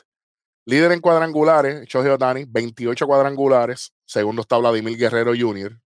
[0.66, 3.94] Líder en cuadrangulares, Shohei Otani, 28 cuadrangulares.
[4.06, 5.80] Segundo está Vladimir Guerrero Jr.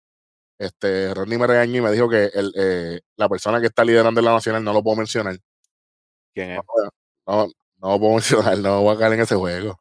[0.58, 4.22] Este, Rodney me regañó y me dijo que el, eh, la persona que está liderando
[4.22, 5.38] en la nacional no lo puedo mencionar.
[6.34, 6.60] ¿Quién es?
[7.28, 9.78] No, no lo puedo mencionar, no voy a caer en ese juego.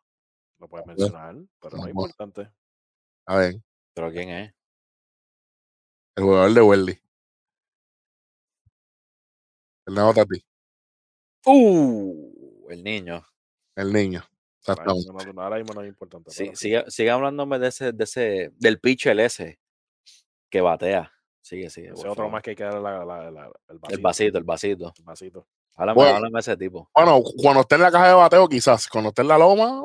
[0.59, 2.11] Lo puedes mencionar, pero no es vamos.
[2.11, 2.51] importante.
[3.27, 3.55] A ver,
[3.95, 4.55] ¿Pero quién es?
[6.17, 7.04] el jugador de Welly.
[9.87, 10.43] El nuevo Tati,
[11.47, 12.67] ¡Uh!
[12.71, 13.25] El niño.
[13.77, 14.21] el niño.
[14.67, 15.13] Ahora Exactamente.
[15.13, 16.31] mismo no, ahora mismo no es importante.
[16.31, 19.59] Sí, sigue, sigue hablándome de ese, de ese, del pitcher ese
[20.51, 21.13] que batea.
[21.43, 21.89] Sigue, sigue.
[21.89, 22.33] Ese otro favor.
[22.33, 23.95] más que hay que darle la- la- la- el vasito.
[23.95, 24.93] El vasito, el vasito.
[24.99, 25.47] el vasito.
[25.77, 26.17] Háblame, Bueno.
[26.17, 26.89] háblame de ese tipo.
[26.95, 28.89] Bueno, cuando esté en la caja de bateo, quizás.
[28.89, 29.85] Cuando esté en la loma,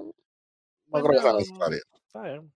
[0.88, 1.80] no creo que sea necesario.
[2.08, 2.54] Está bien.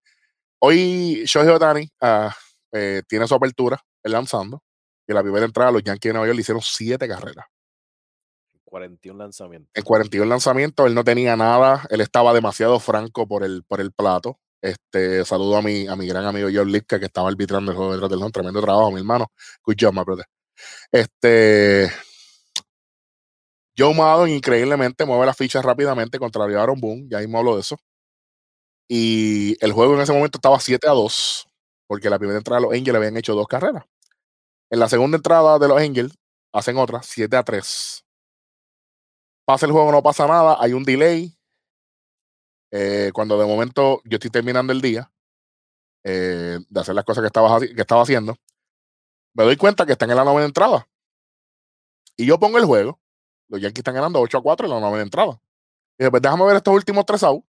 [0.59, 2.33] Hoy Shohei Otani ah,
[2.71, 4.63] eh, tiene su apertura, él lanzando.
[5.07, 7.45] En la primera entrada, los Yankees de Nueva York le hicieron siete carreras.
[8.63, 9.69] 41 lanzamientos.
[9.75, 13.91] En 41 lanzamientos, él no tenía nada, él estaba demasiado franco por el, por el
[13.91, 14.39] plato.
[14.61, 17.91] Este, saludo a mi, a mi gran amigo Joe Lipka, que estaba arbitrando el juego
[17.91, 18.31] detrás del home.
[18.31, 19.27] Tremendo trabajo, mi hermano.
[19.63, 20.25] Good job, my brother.
[20.91, 21.91] Este,
[23.77, 27.77] Joe Maddon increíblemente mueve las fichas rápidamente contra Aaron Boone, ya mismo hablo de eso.
[28.87, 31.47] Y el juego en ese momento estaba 7 a 2,
[31.87, 33.83] porque la primera entrada de los Angels habían hecho dos carreras.
[34.73, 36.17] En la segunda entrada de los Angels
[36.51, 38.03] hacen otra, 7 a 3.
[39.45, 41.37] Pasa el juego, no pasa nada, hay un delay.
[42.71, 45.11] Eh, cuando de momento yo estoy terminando el día
[46.03, 48.35] eh, de hacer las cosas que estaba, haciendo,
[49.35, 50.87] me doy cuenta que están en la novena entrada.
[52.17, 52.99] Y yo pongo el juego.
[53.49, 55.39] Los Yankees están ganando 8 a 4 en la novena entrada.
[55.99, 57.45] Y después déjame ver estos últimos tres outs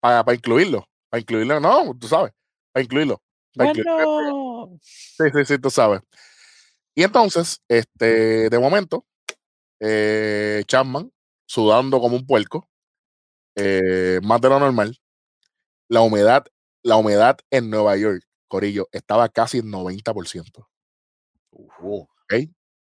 [0.00, 0.88] para, incluirlo.
[1.10, 2.32] Para incluirlo, no, tú sabes.
[2.72, 3.20] Para incluirlo.
[3.54, 4.78] Bueno.
[4.82, 6.00] Sí, sí, sí, tú sabes.
[6.94, 9.06] Y entonces, este, de momento,
[9.80, 11.12] eh, Chapman,
[11.46, 12.68] sudando como un puerco,
[13.56, 14.98] eh, más de lo normal,
[15.88, 16.46] la humedad
[16.84, 20.68] la humedad en Nueva York, Corillo, estaba casi en 90%.
[21.52, 22.06] Uh,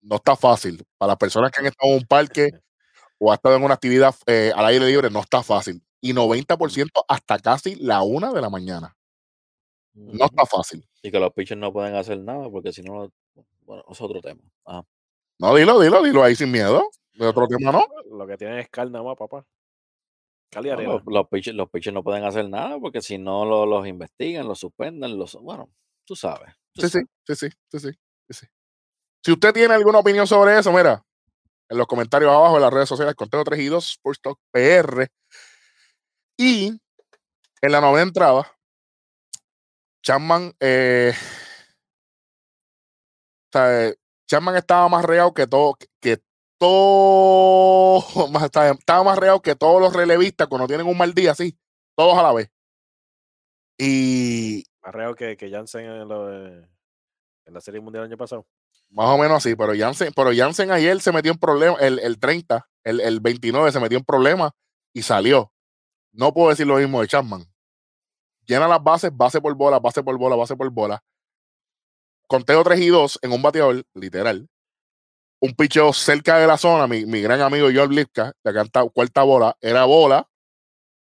[0.01, 0.83] No está fácil.
[0.97, 2.51] Para las personas que han estado en un parque
[3.19, 5.83] o han estado en una actividad eh, al aire libre, no está fácil.
[6.01, 8.95] Y 90% hasta casi la una de la mañana.
[9.95, 10.87] No está fácil.
[11.01, 13.09] Y que los pitchers no pueden hacer nada porque si no,
[13.61, 14.41] bueno, es otro tema.
[14.65, 14.83] Ajá.
[15.39, 16.89] No, dilo, dilo, dilo ahí sin miedo.
[17.13, 17.85] De otro tema, ¿no?
[18.11, 19.45] Lo que tienen es cal nada más, papá.
[20.51, 20.93] Cal y No, arena.
[20.93, 24.47] los, los pitchers, los pitchers no pueden hacer nada porque si no lo- los investigan,
[24.47, 25.69] los suspenden, los bueno,
[26.05, 26.53] tú sabes.
[26.73, 26.91] tú Sí, sí,
[27.25, 27.39] sabes.
[27.39, 27.97] sí, sí, sí,
[28.29, 28.47] sí.
[29.25, 31.03] Si usted tiene alguna opinión sobre eso, mira,
[31.69, 35.07] en los comentarios abajo de las redes sociales, Conteo 3 y 2, Sports Talk PR.
[36.37, 36.67] Y
[37.61, 38.54] en la novena entrada,
[40.05, 41.13] Chapman, eh,
[43.47, 43.95] o sea, eh,
[44.29, 46.21] Chapman estaba más real que todo, que
[46.59, 47.99] todo,
[48.31, 51.57] más- estaba más real que todos los relevistas cuando tienen un mal día, así,
[51.97, 52.51] todos a la vez.
[53.79, 56.67] Y Más real que, que Jansen en, lo en
[57.47, 58.45] la Serie Mundial el año pasado.
[58.91, 62.19] Más o menos así, pero Jansen, pero Jansen ayer se metió en problemas, el, el
[62.19, 64.51] 30, el, el 29 se metió en problemas
[64.93, 65.51] y salió.
[66.13, 67.43] No puedo decir lo mismo de Chapman.
[68.45, 71.03] Llena las bases, base por bola, base por bola, base por bola.
[72.27, 74.47] Conteo 3 y 2 en un bateador, literal.
[75.39, 79.23] Un picheo cerca de la zona, mi, mi gran amigo John Lipka, la canta cuarta
[79.23, 80.27] bola, era bola.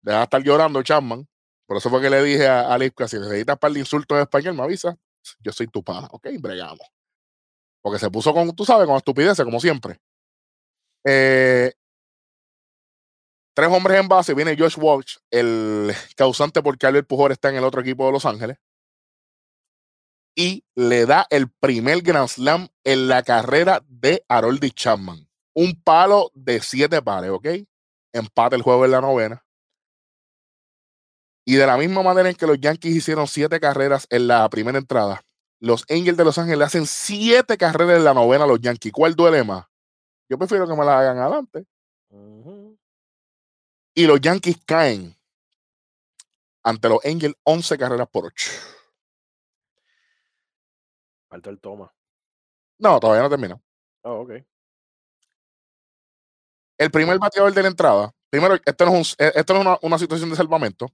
[0.03, 1.29] Deja de estar llorando Chapman.
[1.66, 4.22] Por eso fue que le dije a, a Lipka, si necesitas para el insulto en
[4.22, 4.96] español, me avisa.
[5.40, 6.87] Yo soy tu pana, ok, bregamos.
[7.83, 9.98] Porque se puso con, tú sabes, con estupideces, como siempre.
[11.05, 11.72] Eh,
[13.61, 14.35] tres hombres en base.
[14.35, 18.25] Viene Josh Walsh, el causante porque Albert Pujol está en el otro equipo de Los
[18.25, 18.57] Ángeles.
[20.35, 25.29] Y le da el primer Grand Slam en la carrera de Haroldi Chapman.
[25.55, 27.49] Un palo de siete pares, ¿ok?
[28.14, 29.44] Empate el juego en la novena.
[31.44, 34.79] Y de la misma manera en que los Yankees hicieron siete carreras en la primera
[34.79, 35.23] entrada,
[35.59, 38.92] los Angels de Los Ángeles le hacen siete carreras en la novena a los Yankees.
[38.92, 39.66] ¿Cuál duele más?
[40.31, 41.66] Yo prefiero que me la hagan adelante.
[42.09, 42.60] Ujú.
[43.94, 45.16] Y los Yankees caen
[46.62, 48.50] ante los Angels 11 carreras por 8.
[51.29, 51.92] Falta el toma.
[52.79, 53.62] No, todavía no terminó.
[54.03, 54.33] Oh, ok.
[56.79, 59.79] El primer bateador de la entrada, primero, esto no es, un- esto no es una,
[59.83, 60.88] una situación de salvamento.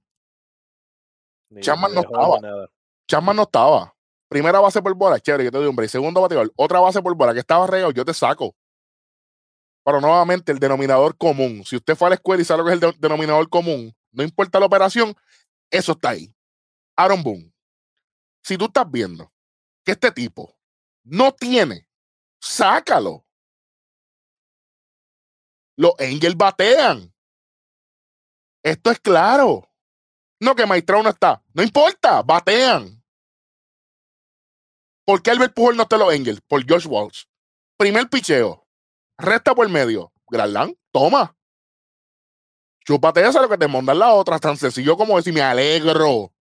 [1.49, 2.39] Ni, Chapman no estaba.
[2.41, 2.69] nada.
[3.07, 3.93] Chapman no estaba.
[4.27, 5.89] Primera base por bola, chévere, yo te doy un break.
[5.89, 8.53] Segundo bateador, otra base por bola que estaba regado, yo te saco.
[9.87, 11.63] Pero nuevamente, el denominador común.
[11.63, 13.95] Si usted fue a la escuela y sabe lo que es el de- denominador común,
[14.11, 15.15] no importa la operación,
[15.71, 16.35] eso está ahí.
[16.97, 17.53] Aaron Boone.
[18.43, 19.31] Si tú estás viendo
[19.85, 20.53] que este tipo
[21.05, 21.87] no tiene,
[22.41, 23.25] sácalo.
[25.77, 27.13] Los Angels batean.
[28.65, 29.71] Esto es claro.
[30.41, 31.41] No, que Maestrao no está.
[31.53, 33.01] No importa, batean.
[35.05, 36.41] ¿Por qué Albert Pujol no está en los Angels?
[36.41, 37.23] Por Josh Walsh.
[37.77, 38.66] Primer picheo.
[39.17, 40.11] Resta por medio.
[40.29, 41.35] Granlán, toma.
[42.85, 44.39] Chúpate esa lo que te mandan la otra.
[44.39, 46.33] Tan sencillo como decir, me alegro.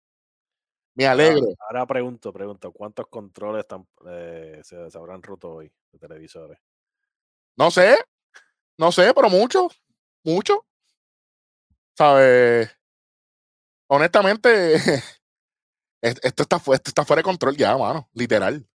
[0.96, 1.42] Me alegro.
[1.42, 6.58] Ahora, ahora pregunto, pregunto, ¿cuántos controles están, eh, se, se habrán roto hoy de televisores?
[7.58, 7.98] No sé.
[8.78, 9.70] No sé, pero mucho.
[10.24, 10.66] Mucho.
[11.98, 12.70] ¿Sabes?
[13.88, 14.76] Honestamente,
[16.02, 18.10] es- esto está, esto está fuera de control ya, mano.
[18.14, 18.66] Literal.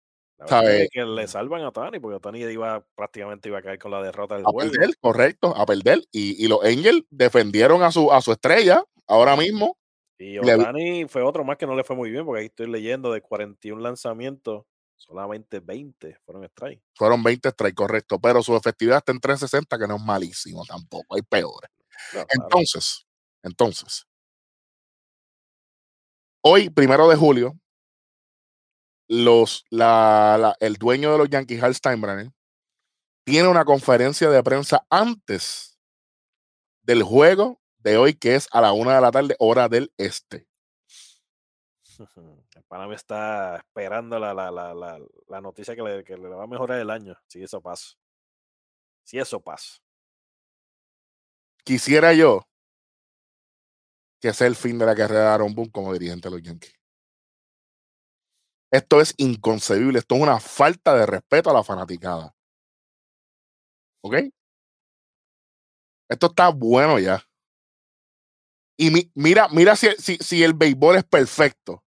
[0.91, 4.35] Que le salvan a Tani, porque Tani iba prácticamente iba a caer con la derrota
[4.35, 4.71] del A juego.
[4.71, 6.01] perder, correcto, a perder.
[6.11, 9.77] Y, y los Angels defendieron a su, a su estrella ahora mismo.
[10.17, 12.67] Y le- Otani fue otro más que no le fue muy bien, porque ahí estoy
[12.67, 16.81] leyendo de 41 lanzamientos, solamente 20 fueron strike.
[16.95, 18.19] Fueron 20 strikes, correcto.
[18.19, 21.15] Pero su efectividad está en 360, que no es malísimo tampoco.
[21.15, 21.69] Hay peores.
[22.13, 22.27] No, claro.
[22.33, 23.05] Entonces,
[23.43, 24.05] entonces,
[26.41, 27.53] hoy, primero de julio,
[29.11, 32.31] los, la, la- el dueño de los Yankees, Hal Steinbrenner,
[33.25, 35.77] tiene una conferencia de prensa antes
[36.83, 40.47] del juego de hoy, que es a la una de la tarde, hora del este.
[42.55, 44.97] El Panamá está esperando la, la, la, la,
[45.27, 47.95] la noticia que le, que le va a mejorar el año, si eso pasa.
[49.03, 49.77] Si eso pasa.
[51.65, 52.47] Quisiera yo
[54.21, 56.73] que sea el fin de la carrera de Aaron Boone como dirigente de los Yankees.
[58.71, 59.99] Esto es inconcebible.
[59.99, 62.33] Esto es una falta de respeto a la fanaticada.
[64.01, 64.15] ¿Ok?
[66.09, 67.23] Esto está bueno ya.
[68.77, 71.83] Y mi- mira, mira si, si, si el béisbol es perfecto.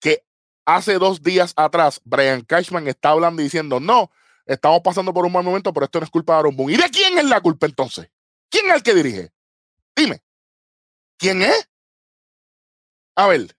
[0.00, 0.24] Que
[0.66, 4.10] hace dos días atrás, Brian Cashman está hablando y diciendo: No,
[4.46, 6.74] estamos pasando por un mal momento, pero esto no es culpa de Aaron Boone.
[6.74, 8.10] ¿Y de quién es la culpa entonces?
[8.50, 9.30] ¿Quién es el que dirige?
[9.96, 10.22] Dime.
[11.18, 11.68] ¿Quién es?
[13.16, 13.54] A ver,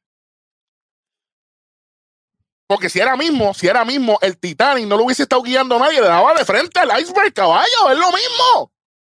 [2.71, 5.99] Porque si era mismo, si era mismo el Titanic no lo hubiese estado guiando nadie,
[5.99, 8.71] le daba de frente al iceberg, caballo, es lo mismo.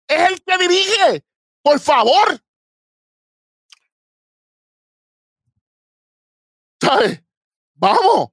[0.08, 1.24] Es el que dirige.
[1.62, 2.42] Por favor.
[6.82, 7.22] ¿Sabes?
[7.74, 8.30] Vamos.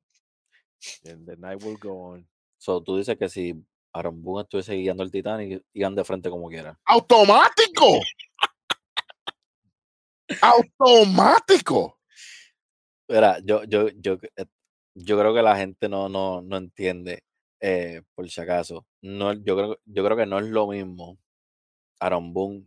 [1.05, 2.27] And the night will go on.
[2.57, 3.53] So, tú dices que si
[3.93, 6.79] Aaron Boone estuviese guiando el Titanic, iban de frente como quiera.
[6.85, 7.99] Automático.
[10.41, 11.99] Automático.
[13.07, 14.17] Mira, yo, yo, yo,
[15.03, 17.23] yo creo que la gente no, no, no entiende,
[17.59, 18.85] eh, por si acaso.
[19.01, 21.19] No, yo, creo, yo creo que no es lo mismo
[21.99, 22.65] Aaron Boone,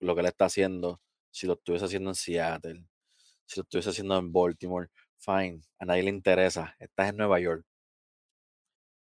[0.00, 2.84] lo que él está haciendo, si lo estuviese haciendo en Seattle,
[3.46, 6.74] si lo estuviese haciendo en Baltimore, fine, a nadie le interesa.
[6.78, 7.64] Estás en Nueva York.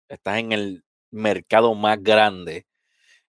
[0.08, 2.66] Estás en el mercado más grande,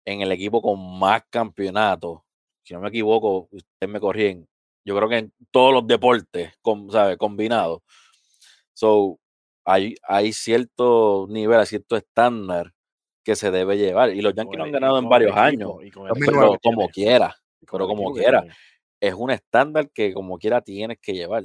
[0.05, 2.21] en el equipo con más campeonatos.
[2.63, 4.47] Si no me equivoco, ustedes me corrigen.
[4.85, 7.17] Yo creo que en todos los deportes, con, ¿sabe?
[7.17, 7.81] combinados.
[8.73, 9.19] So,
[9.65, 12.73] hay, hay cierto nivel, hay cierto estándar
[13.23, 14.09] que se debe llevar.
[14.11, 15.93] Y los Yankees no han ganado en varios equipo, años.
[16.19, 17.35] Pero como quiera,
[17.71, 18.43] pero como quiera.
[18.99, 21.43] es un estándar que como quiera tienes que llevar.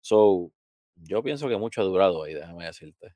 [0.00, 0.50] So,
[0.96, 3.14] yo pienso que mucho ha durado ahí, déjame decirte.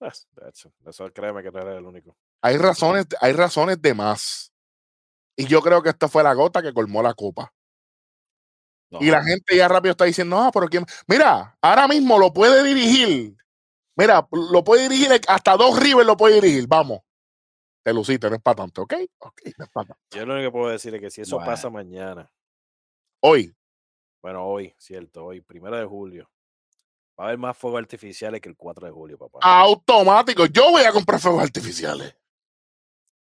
[0.00, 2.16] That's- that's- Eso créeme que no eres el único.
[2.42, 4.52] Hay razones, hay razones de más.
[5.36, 7.52] Y yo creo que esta fue la gota que colmó la copa.
[9.00, 10.84] Y la No, gente ya rápido está diciendo, ah, pero quién.
[11.06, 13.36] Mira, ahora mismo lo puede dirigir.
[13.98, 16.66] Mira, lo puede dirigir hasta dos River lo puede dirigir.
[16.68, 17.00] Vamos.
[17.82, 18.94] Te luciste, no es para tanto, ¿ok?
[19.18, 20.02] Ok, no es para tanto.
[20.12, 21.50] Yo lo único que puedo decir es que si eso Bueno.
[21.50, 22.30] pasa mañana,
[23.20, 23.52] Hoy,
[24.22, 26.30] bueno, hoy, cierto, hoy, primero de julio,
[27.18, 29.40] va a haber más fuegos artificiales que el 4 de julio, papá.
[29.42, 30.46] automático.
[30.46, 32.16] Yo voy a comprar fuegos artificiales.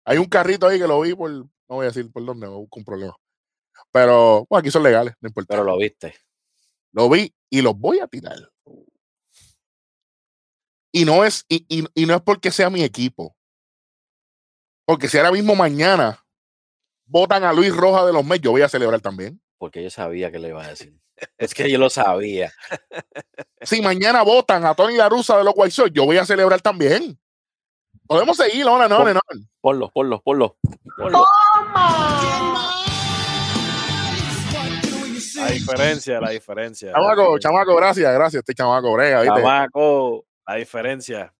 [0.05, 1.31] Hay un carrito ahí que lo vi por.
[1.31, 3.15] No voy a decir por dónde, me busco un problema.
[3.91, 5.53] Pero, bueno, aquí son legales, no importa.
[5.53, 6.13] pero lo viste.
[6.91, 8.37] Lo vi y los voy a tirar.
[10.91, 13.35] Y no es, y, y- y no es porque sea mi equipo.
[14.85, 16.23] Porque si ahora mismo mañana
[17.05, 19.39] votan a Luis Rojas de los Mets, yo voy a celebrar también.
[19.59, 20.93] Porque yo sabía que le iba a decir.
[21.37, 22.51] Es que yo lo sabía.
[23.61, 26.61] Si mañana votan a Tony La Russa de los White Sox, yo voy a celebrar
[26.61, 27.19] también.
[28.07, 29.19] Podemos seguir, no, no, no, no.
[29.61, 30.57] Ponlo, ponlo, ponlo.
[30.97, 31.25] ponlo.
[35.35, 36.87] La diferencia, la diferencia.
[36.87, 38.39] la Chamaco, diferencia, chamaco, gracias, gracias.
[38.39, 39.39] Este chamaco, brega, ¿viste?
[39.41, 40.25] Chamaco.
[40.49, 41.31] La diferencia,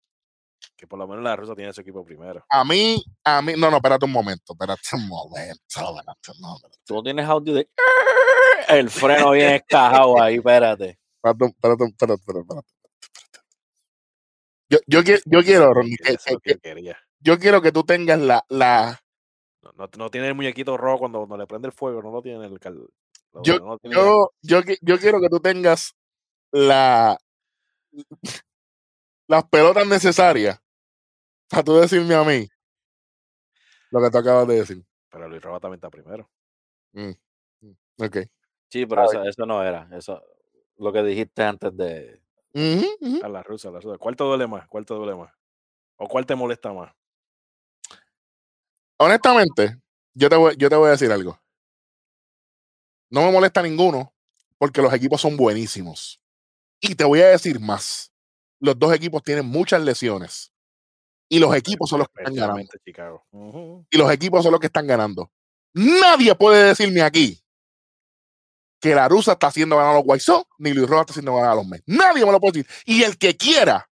[0.77, 2.45] que por lo menos la rusa tiene su equipo primero.
[2.47, 5.63] A mí, a mí, no, no, espérate un momento, espérate un momento.
[5.75, 7.67] Espérate, no, espérate, Tú no tienes audio de.
[8.67, 10.99] El freno bien escajado ahí, espérate.
[11.23, 12.67] espérate, espérate, espérate, espérate, espérate, espérate.
[14.69, 19.01] Yo, yo, qui- yo quiero, Ronnie, que- yo quiero que tú tengas la, la,
[19.63, 22.21] No, no, no tiene el muñequito rojo cuando, cuando le prende el fuego, no lo
[22.21, 22.87] tiene en el cal-
[23.33, 25.95] no- Yo- no tiene yo, yo, yo quiero que tú tengas
[26.51, 27.17] la
[29.29, 30.59] las pelotas necesarias
[31.47, 32.49] para tú decirme a mí
[33.91, 34.83] lo que tú acabas de decir.
[35.09, 36.27] Pero Luis Rojas también está primero.
[37.99, 38.17] Ok.
[38.69, 39.87] Sí, pero eso, eso no era.
[39.91, 40.21] Eso,
[40.77, 42.21] lo que dijiste antes de.
[43.23, 43.99] A la rusa, a la rusa.
[43.99, 44.67] ¿Cuál te duele más?
[44.67, 45.31] ¿Cuál te duele más?
[45.97, 46.91] ¿O cuál te molesta más?
[48.97, 49.77] Honestamente,
[50.15, 51.39] yo te, voy, yo te voy a decir algo.
[53.11, 54.11] No me molesta ninguno
[54.57, 56.19] porque los equipos son buenísimos.
[56.81, 58.08] Y te voy a decir más.
[58.59, 60.51] Los dos equipos tienen muchas lesiones.
[61.29, 63.85] Y los equipos son los que están ganando.
[63.91, 65.31] Y los equipos son los que están ganando.
[65.73, 67.39] Nadie puede decirme aquí
[68.81, 71.35] que la Rusa está haciendo ganar a los White Sox, ni Luis Rojas está haciendo
[71.35, 71.83] ganar a los Mets.
[71.85, 72.71] Nadie me lo puede decir.
[72.85, 73.89] Y el que quiera,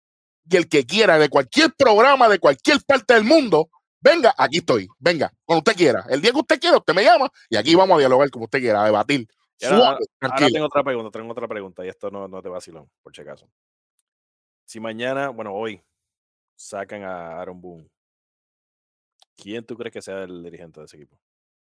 [0.49, 3.69] y el que quiera de cualquier programa, de cualquier parte del mundo,
[4.01, 4.89] venga, aquí estoy.
[4.99, 6.05] Venga, cuando usted quiera.
[6.09, 8.59] El día que usted quiera, usted me llama y aquí vamos a dialogar como usted
[8.59, 9.29] quiera, a debatir.
[9.63, 10.51] Ahora- Suave, Ahora tranquilo.
[10.55, 13.47] tengo otra pregunta, tengo otra pregunta, y esto no, no te vacilón, por si acaso.
[14.71, 15.83] Si mañana, bueno, hoy,
[16.55, 17.91] sacan a Aaron Boone,
[19.37, 21.19] ¿quién tú crees que sea el dirigente de ese equipo?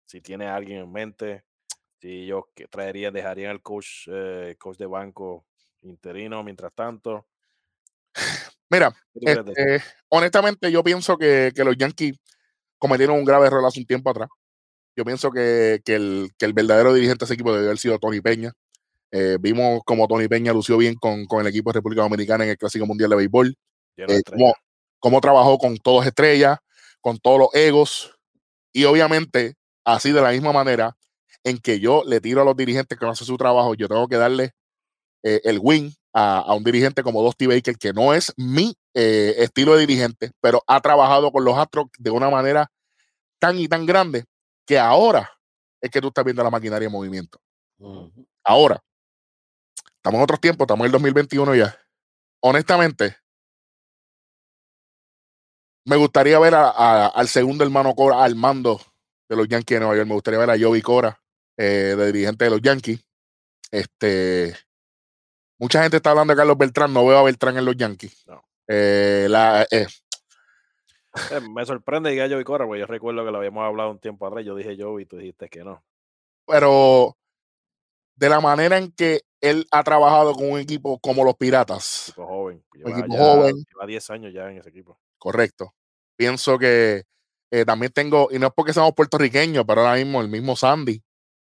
[0.06, 1.46] Si tiene a alguien en mente,
[2.02, 5.46] si ellos traerían, dejarían al coach, eh, coach de banco
[5.84, 7.30] interino mientras tanto.
[8.70, 12.20] Mira, este, honestamente, yo pienso que, que los Yankees
[12.78, 14.28] cometieron un grave error hace un tiempo atrás.
[14.98, 18.00] Yo pienso que, que el, que el verdadero dirigente de ese equipo debió haber sido
[18.00, 18.52] Tony Peña.
[19.12, 22.52] Eh, vimos como Tony Peña lució bien con, con el equipo de República Dominicana en
[22.52, 23.56] el Clásico Mundial de Béisbol.
[23.98, 24.54] Eh, cómo,
[25.00, 26.58] cómo trabajó con todos estrellas,
[27.02, 28.18] con todos los egos.
[28.74, 30.96] Y obviamente, así de la misma manera
[31.44, 34.08] en que yo le tiro a los dirigentes que no hacen su trabajo, yo tengo
[34.08, 34.52] que darle
[35.24, 39.36] eh, el win a, a un dirigente como Dusty Baker, que no es mi eh,
[39.38, 42.72] estilo de dirigente, pero ha trabajado con los Astros de una manera
[43.40, 44.26] tan y tan grande
[44.66, 45.30] que ahora
[45.82, 47.40] es que tú estás viendo la maquinaria en movimiento.
[48.44, 48.82] Ahora.
[50.02, 51.78] Estamos en otros tiempos, estamos en el 2021 ya.
[52.44, 53.16] honestamente,
[55.86, 58.82] me gustaría ver a- a- al segundo hermano Cora al mando
[59.30, 60.08] de los Yankees de Nueva York.
[60.08, 61.20] Me gustaría ver a Joey Cora,
[61.58, 63.00] eh, de dirigente de los Yankees.
[63.70, 64.56] Este,
[65.60, 66.92] mucha gente está hablando de Carlos Beltrán.
[66.94, 68.26] No veo a Beltrán en los Yankees.
[68.28, 68.44] No.
[68.68, 69.86] Eh, la, eh,
[71.50, 74.44] me sorprende que Joey Cora, porque yo recuerdo que lo habíamos hablado un tiempo atrás.
[74.46, 75.84] Yo dije Joey y tú dijiste que no.
[76.48, 77.16] pero
[78.22, 82.28] de la manera en que él ha trabajado con un equipo como los Piratas, Tipo
[82.28, 82.64] joven.
[82.86, 83.56] Un equipo ya- joven.
[83.68, 85.00] lleva 10 años ya en ese equipo.
[85.18, 85.74] correcto.
[86.16, 87.04] Pienso que
[87.52, 91.00] eh, también tengo, y no es porque seamos puertorriqueños, pero ahora mismo el mismo Sandy,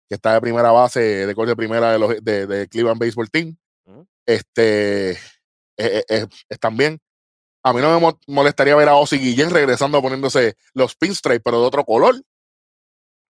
[0.09, 3.31] que está de primera base, de corte de primera de, los, de, de Cleveland Baseball
[3.31, 3.55] Team,
[4.25, 5.17] este, eh,
[6.09, 6.99] eh, es también.
[7.63, 11.61] A mí no me mo- molestaría ver a Ozzy Guillén regresando poniéndose los pinstripes, pero
[11.61, 12.21] de otro color.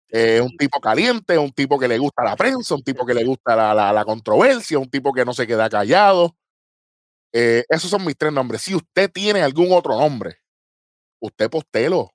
[0.10, 3.24] Eh, un tipo caliente, un tipo que le gusta la prensa, un tipo que le
[3.26, 6.36] gusta la, la- la controversia, un tipo que no se queda callado.
[7.34, 8.62] Eh, esos son mis tres nombres.
[8.62, 10.38] Si usted tiene algún otro nombre,
[11.20, 12.12] usted postelo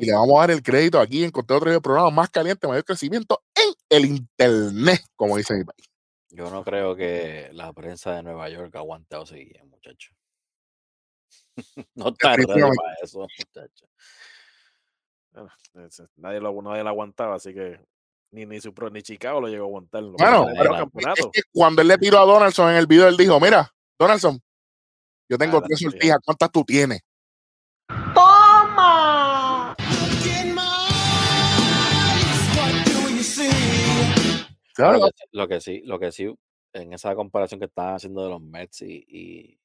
[0.00, 2.84] y le vamos a dar el crédito aquí en Conteo otro programa más caliente, mayor
[2.84, 5.86] crecimiento en el internet, como dice mi país.
[6.30, 10.12] Yo no creo que la prensa de Nueva York aguante a Ozzy Guillén, muchacho.
[11.94, 13.86] no está para eso, muchacho.
[15.32, 15.50] Bueno,
[16.16, 17.80] nadie, lo, nadie lo aguantaba, así que
[18.32, 20.00] ni, ni, su, pro- ni Chicago lo llegó a aguantar.
[20.02, 21.30] en los Bueno, primeros pero- Es campeonatos.
[21.32, 24.40] que cuando él le tiró a Donaldson en el video, él dijo, mira, Donaldson,
[25.28, 27.00] yo tengo Ah, tres sortijas, ¿cuántas tú tienes?
[28.14, 29.76] Toma.
[34.74, 36.34] Claro, Lo que, sí- lo que sí, lo que sí,
[36.72, 39.60] en esa comparación que estaban haciendo de los Mets y, y,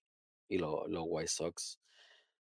[0.49, 1.79] y lo- los White Sox,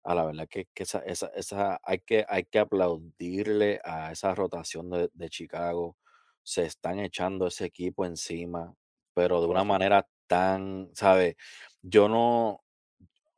[0.03, 4.33] a la verdad que, que esa, esa, esa, hay que hay que aplaudirle a esa
[4.35, 5.97] rotación de, de Chicago.
[6.43, 8.73] Se están echando ese equipo encima,
[9.13, 11.37] pero de una manera tan, ¿sabe?
[11.81, 12.61] Yo no,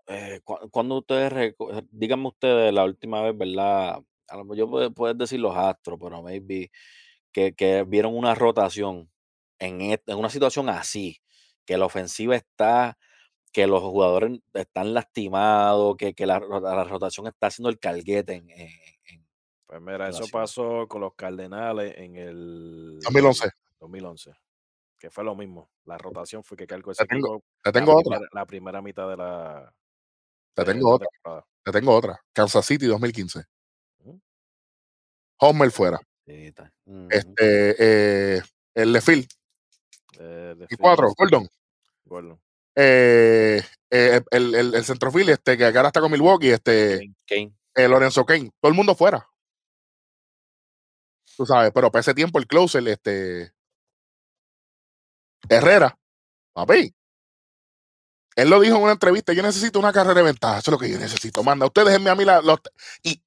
[0.07, 3.99] eh, cu- cuando ustedes, reco- eh, díganme ustedes la última vez, ¿verdad?
[4.27, 6.71] A lo mejor yo puedo, puedes decir los Astros, pero maybe
[7.33, 9.09] que, que vieron una rotación
[9.59, 11.19] en, est- en una situación así,
[11.65, 12.97] que la ofensiva está,
[13.51, 18.49] que los jugadores están lastimados, que, que la, la rotación está haciendo el calguete en,
[18.49, 18.69] en-
[19.05, 19.27] en-
[19.67, 23.49] Pues mira, eso pasó con los Cardenales en el 2011.
[23.79, 24.31] 2011,
[24.97, 25.69] que fue lo mismo.
[25.85, 28.45] La rotación fue que cargó Te ese tengo- equipo Te la tengo otra, primera, la
[28.45, 29.73] primera mitad de la,
[30.53, 31.45] te de tengo la otra, temporada.
[31.63, 32.19] te tengo otra.
[32.33, 33.43] Kansas City 2015.
[33.99, 34.21] Ujú.
[35.39, 35.99] Homer fuera.
[36.25, 37.75] Este,
[38.37, 38.41] eh,
[38.75, 39.27] el Lefil,
[40.19, 41.47] Eh, de y cuatro, Gordon.
[42.05, 42.39] Gordon.
[42.75, 47.87] Eh, eh, el, el, el centrofil, este, que ahora está con Milwaukee, este, Kane- eh,
[47.87, 49.27] Lorenzo Kane, todo el mundo fuera.
[51.35, 53.53] Tú sabes, pero para ese tiempo el closer, este
[55.49, 55.97] Herrera,
[56.53, 56.93] papi.
[58.35, 60.79] Él lo dijo en una entrevista, yo necesito una carrera de ventaja, eso es lo
[60.79, 61.43] que yo necesito.
[61.43, 62.59] Manda, ustedes déjenme a mí la, los-
[63.03, 63.21] y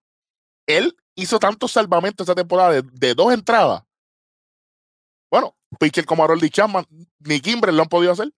[0.66, 3.82] él hizo tantos salvamentos esta temporada de, de dos entradas.
[5.30, 6.86] Bueno, pitcher como Harold Chapman,
[7.18, 8.32] ni Kimbrel lo han podido hacer.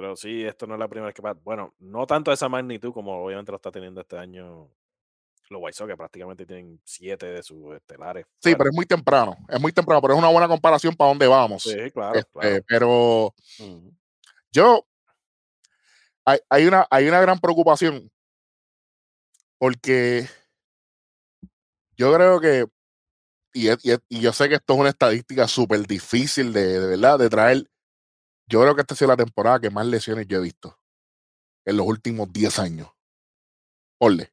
[0.00, 1.38] Pero sí, esto no es la primera vez que pasa.
[1.44, 4.70] Bueno, no tanto esa magnitud como obviamente lo está teniendo este año
[5.50, 8.24] los White Sox, que prácticamente tienen siete de sus estelares.
[8.38, 11.26] Sí, pero es muy temprano, es muy temprano, pero es una buena comparación para dónde
[11.26, 11.64] vamos.
[11.64, 12.64] Sí, claro, Este, claro.
[12.66, 13.34] Pero
[14.50, 14.86] yo,
[16.24, 18.10] hay, hay, una, hay una gran preocupación
[19.58, 20.26] porque
[21.98, 22.64] yo creo que,
[23.52, 27.18] y, y y yo sé que esto es una estadística súper difícil de, de verdad,
[27.18, 27.70] de traer,
[28.50, 30.76] yo creo que esta ha sido la temporada que más lesiones yo he visto
[31.64, 32.88] en los últimos 10 años.
[33.96, 34.32] Ponle.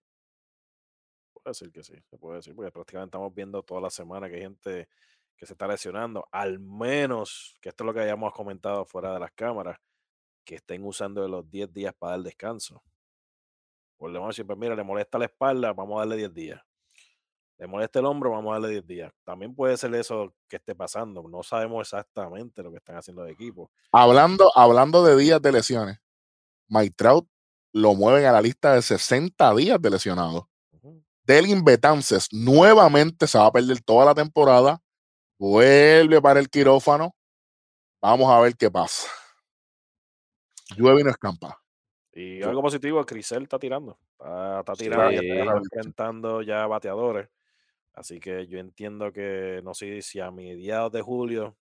[1.33, 4.35] Puede decir que sí, se puede decir, porque prácticamente estamos viendo toda la semana que
[4.35, 4.89] hay gente
[5.35, 9.19] que se está lesionando, al menos, que esto es lo que hayamos comentado fuera de
[9.19, 9.77] las cámaras,
[10.43, 12.81] que estén usando los 10 días para dar descanso.
[13.97, 16.66] Por lo menos siempre, mira, le molesta la espalda, vamos a darle 10 días.
[17.59, 19.13] Le molesta el hombro, vamos a darle 10 días.
[19.23, 21.23] También puede ser eso que esté pasando.
[21.27, 23.71] No sabemos exactamente lo que están haciendo de equipo.
[23.91, 25.97] Hablando, hablando de días de lesiones,
[26.67, 27.27] Mike Trout
[27.73, 30.43] lo mueven a la lista de 60 días de lesionados.
[30.71, 31.03] Ujú.
[31.23, 34.79] Delin Betances nuevamente se va a perder toda la temporada.
[35.39, 37.15] Vuelve para el quirófano.
[38.01, 39.07] Vamos a ver qué pasa.
[40.75, 41.59] Llueve y no escampa.
[42.13, 43.97] Y algo positivo, Crisel está tirando.
[44.11, 45.29] Está, está tirando, Sí.
[45.29, 47.29] está enfrentando ya bateadores.
[47.97, 51.57] Así que yo entiendo que, no sé si a mediados de julio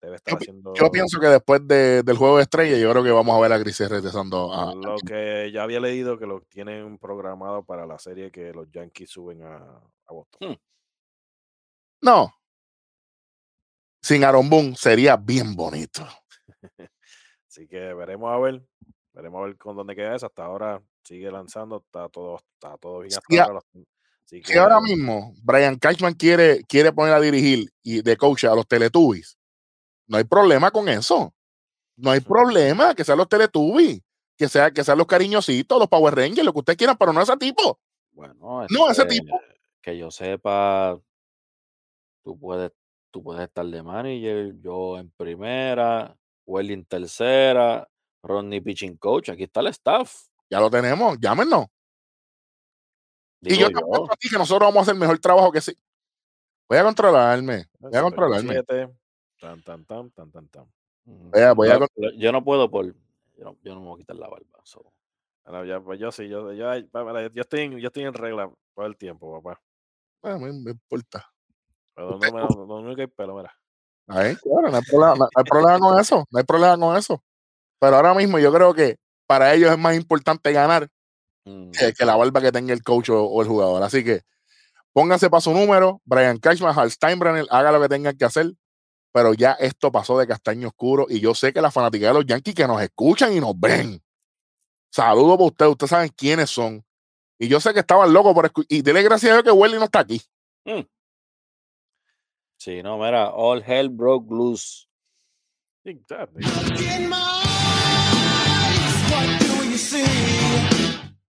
[0.00, 3.04] debe estar Yo haciendo Yo pienso que después de- del juego de estrella, yo creo
[3.04, 4.74] que vamos a ver a Grisel regresando a.
[4.74, 9.10] lo que ya había leído que lo tienen programado para la serie que los Yankees
[9.10, 10.50] suben a, a Boston.
[10.50, 10.56] Hmm.
[12.02, 12.34] No.
[14.02, 16.04] Sin Aaron Boone sería bien bonito.
[17.48, 18.60] Así que veremos a ver.
[19.12, 20.26] Veremos a ver con dónde queda eso.
[20.26, 23.60] Hasta ahora sigue lanzando, está todo, está todo bien hasta Sí, ahora.
[23.60, 23.86] Así
[24.26, 28.54] Si ahora que- mismo Brian Cashman quiere, quiere poner a dirigir y de coach a
[28.54, 29.38] los Teletubbies,
[30.08, 31.32] no hay problema con eso.
[31.96, 34.02] No hay problema que sean los Teletubbies,
[34.36, 37.22] que, sea, que sean los cariñositos, los Power Rangers, lo que usted quiera, pero no
[37.22, 37.78] ese tipo.
[38.12, 38.34] Bueno,
[38.68, 39.40] No, ese tipo.
[39.80, 40.98] Que yo sepa,
[42.24, 42.72] tú puedes,
[43.12, 47.88] tú puedes estar de manager, yo en primera, Welly en tercera,
[48.22, 50.12] Rodney pitching coach, aquí está el staff.
[50.50, 51.66] Ya lo tenemos, llámenos.
[53.48, 55.60] Y yo te apuesto a ti que nosotros vamos a hacer el mejor trabajo que
[55.60, 55.76] sí.
[56.68, 58.52] Voy a controlarme, voy a controlarme.
[58.54, 58.88] 7,
[59.40, 60.66] tan, tan, tan, tan, tan, tan.
[61.04, 61.78] Voy a- voy a
[62.16, 62.94] Yo- no puedo por, yo
[63.44, 64.46] no, yo no me voy a quitar la barba.
[64.64, 64.82] so.
[65.44, 68.96] Bueno, ya, pues yo sí, yo, yo, estoy, en, yo estoy en regla todo el
[68.96, 69.60] tiempo, papá.
[70.24, 71.24] Ah, me, me importa.
[71.94, 73.54] Pero no Usted- me, no, no, no hay pelo, mira.
[74.08, 77.22] Ahí, claro, no hay problema, no hay problema con eso, no hay problema con eso.
[77.78, 80.88] Pero ahora mismo yo creo que para ellos es más importante ganar
[81.46, 83.82] Mm, que, que la barba que tenga el coach o, o el jugador.
[83.82, 84.22] Así que
[84.92, 88.52] pónganse para su número, Brian Cashman, Hal Steinbrenner, haga lo que tengan que hacer.
[89.12, 92.26] Pero ya esto pasó de castaño oscuro y yo sé que la fanática de los
[92.26, 94.02] Yankees que nos escuchan y nos ven.
[94.90, 96.84] Saludos para ustedes, ustedes saben quiénes son.
[97.38, 98.66] Y yo sé que estaban locos por escuchar.
[98.68, 100.20] Y dele gracias a Dios que Welly no está aquí.
[102.58, 104.86] Sí, no, mira, all hell broke loose.
[105.84, 106.00] Sí,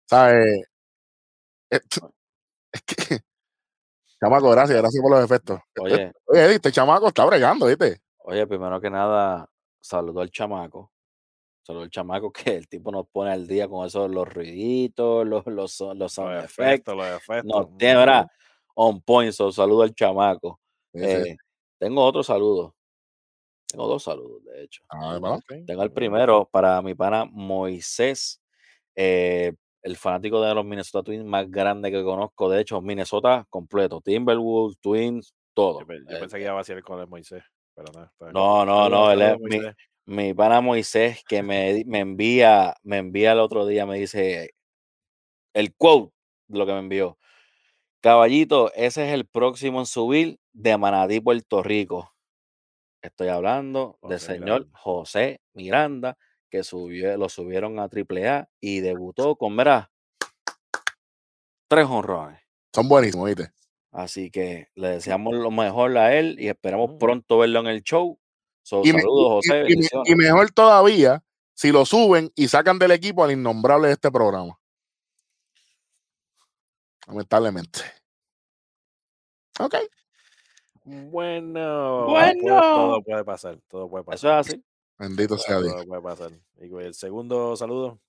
[0.07, 0.63] ¿Sabes?
[1.69, 2.13] Esto-
[2.71, 2.95] Es que.
[4.21, 5.59] Chamaco, gracias, gracias por los efectos.
[5.79, 8.01] Oye, Oye, Eddie, este chamaco está bregando, ¿viste?
[8.19, 9.47] oye, primero que nada,
[9.81, 10.91] saludó al chamaco.
[11.63, 15.45] Saludó al chamaco que el tipo nos pone al día con esos los ruiditos, los,
[15.47, 16.59] los, son- los sound los effects.
[16.59, 17.45] efectos, los efectos.
[17.45, 18.27] No, tiene, ¿verdad?
[18.75, 20.59] On point, so, saludo al chamaco.
[20.93, 21.05] Sí, sí.
[21.05, 21.37] Eh,
[21.77, 22.75] tengo otro saludo.
[23.67, 24.81] Tengo dos saludos, de hecho.
[24.89, 25.19] Ah,
[25.67, 28.41] Tengo el primero para mi pana Moisés,
[28.95, 29.53] eh,
[29.85, 32.49] el fanático de los Minnesota Twins más grande que conozco.
[32.49, 35.81] De hecho, Minnesota completo, Timberwolves, Twins, todo.
[35.81, 37.43] Yo, Eh, pensé que iba a ser con el Moisés,
[37.75, 37.91] pero.
[38.33, 39.61] No, no, Saludos, no, él es mi-
[40.07, 44.49] mi pana Moisés que me, me envía, me envía el otro día, me dice
[45.53, 46.11] el quote
[46.47, 47.17] de lo que me envió.
[48.01, 52.11] Caballito, ese es el próximo en subir de Manatí, Puerto Rico.
[53.03, 54.79] Estoy hablando del señor Miranda.
[54.79, 56.17] José Miranda,
[56.55, 59.91] que subió, lo subieron a AAA y debutó con, verá,
[61.67, 62.39] tres honrones.
[62.73, 63.51] Son buenísimos, ¿viste?
[63.91, 66.97] Así que le deseamos lo mejor a él y esperamos Mm.
[66.97, 68.19] pronto verlo en el show.
[68.63, 69.65] So, Y, saludos, José.
[69.67, 74.57] y- mejor todavía si lo suben y sacan del equipo al innombrable de este programa.
[77.07, 77.79] Lamentablemente.
[79.59, 79.75] Ok.
[80.83, 82.61] Bueno, puede- Bueno.
[82.61, 84.39] todo puede pasar, todo puede Eso pasar.
[84.41, 84.63] es así.
[84.97, 85.73] Bendito sea Dios.
[85.73, 86.31] Todo puede pasar.
[86.57, 87.99] Y el segundo saludo.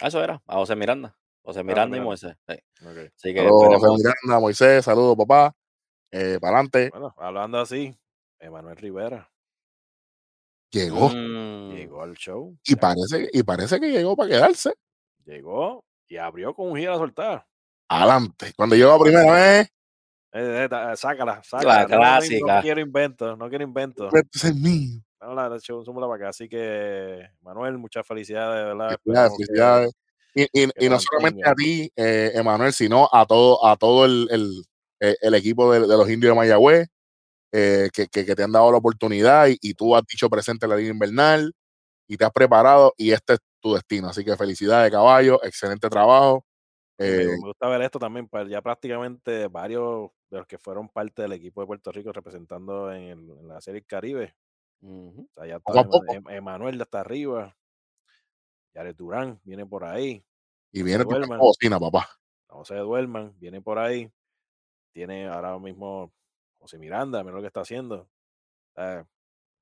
[0.00, 1.16] Eso era, a José Miranda.
[1.42, 2.00] José Miranda y.
[2.00, 2.36] Moisés.
[2.48, 2.54] sí.
[2.84, 5.54] Así que José Miranda, Moisés, saludos, papá.
[6.10, 6.90] Eh, para adelante.
[6.90, 7.96] Bueno, hablando así,
[8.38, 9.30] Emanuel Rivera
[10.70, 11.08] Llegó.
[11.08, 12.56] Mm, llegó al show.
[12.66, 14.74] Y parece, y parece que llegó para quedarse.
[15.24, 17.46] Llegó y abrió con un gira soltar.
[17.88, 18.52] Adelante.
[18.54, 19.66] Cuando llegó la primera vez,
[20.32, 21.82] Eh, eh, da- sácala, sácala.
[21.82, 22.56] no, clásica.
[22.56, 24.12] No, quiero inventos, no quiero inventos.
[24.12, 25.00] este es mío.
[25.20, 26.28] No, la, show, súmala para acá.
[26.30, 28.98] Así que, Manuel, muchas felicidades, de ¿verdad?
[29.04, 29.92] Felicidades,
[30.34, 30.42] que-.
[30.52, 34.28] Y, y- y no solamente a ti, eh, Emanuel, sino a todo, a todo el,
[34.30, 34.62] el-
[35.00, 36.88] eh, el equipo de, de los indios de Mayagüez,
[37.52, 40.66] eh, que, que- que te han dado la oportunidad y, y tú has dicho presente
[40.66, 41.52] en la Liga Invernal
[42.06, 44.08] y te has preparado y este es tu destino.
[44.08, 46.44] Así que felicidades, caballo, excelente trabajo.
[46.98, 50.88] Me, Eh, me gusta ver esto también, pues ya prácticamente varios de los que fueron
[50.88, 54.34] parte del equipo de Puerto Rico representando en, el- en la Serie Caribe.
[54.80, 56.04] Poco a poco.
[56.12, 57.56] Ema- Em- Emanuel de hasta arriba.
[58.74, 60.24] Yaret Durán viene por ahí.
[60.70, 61.38] y viene tu duerman.
[61.38, 62.08] bocina, papá.
[62.50, 64.10] No se duerman, viene por ahí.
[64.92, 66.12] Tiene ahora mismo
[66.58, 68.08] José Miranda, mira lo que está haciendo.
[68.76, 69.02] Eh,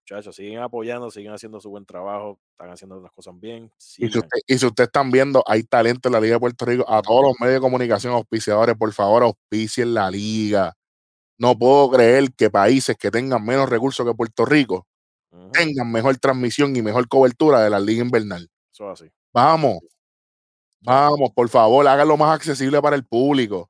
[0.02, 3.70] muchachos, siguen apoyando, siguen haciendo su buen trabajo, están haciendo las cosas bien.
[3.98, 6.64] Y si, usted, y si ustedes están viendo, hay talento en la Liga de Puerto
[6.64, 6.84] Rico.
[6.88, 10.74] A todos los medios de comunicación auspiciadores, por favor, auspicien la liga.
[11.38, 14.86] No puedo creer que países que tengan menos recursos que Puerto Rico
[15.52, 18.48] Tengan mejor transmisión y mejor cobertura de la liga invernal.
[18.72, 19.10] Eso es así.
[19.32, 19.78] Vamos,
[20.80, 23.68] vamos, por favor, háganlo más accesible para el público.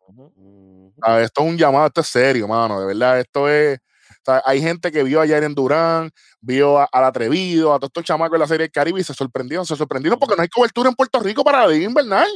[1.20, 3.78] Esto es un llamado, esto es serio, mano, de verdad, esto es...
[3.78, 6.10] o sea, hay gente que vio ayer en Durán,
[6.40, 9.12] vio a- al atrevido, a todos estos chamacos de la Serie del Caribe y se
[9.14, 12.28] sorprendieron, se sorprendieron porque no hay cobertura en Puerto Rico para la liga invernal.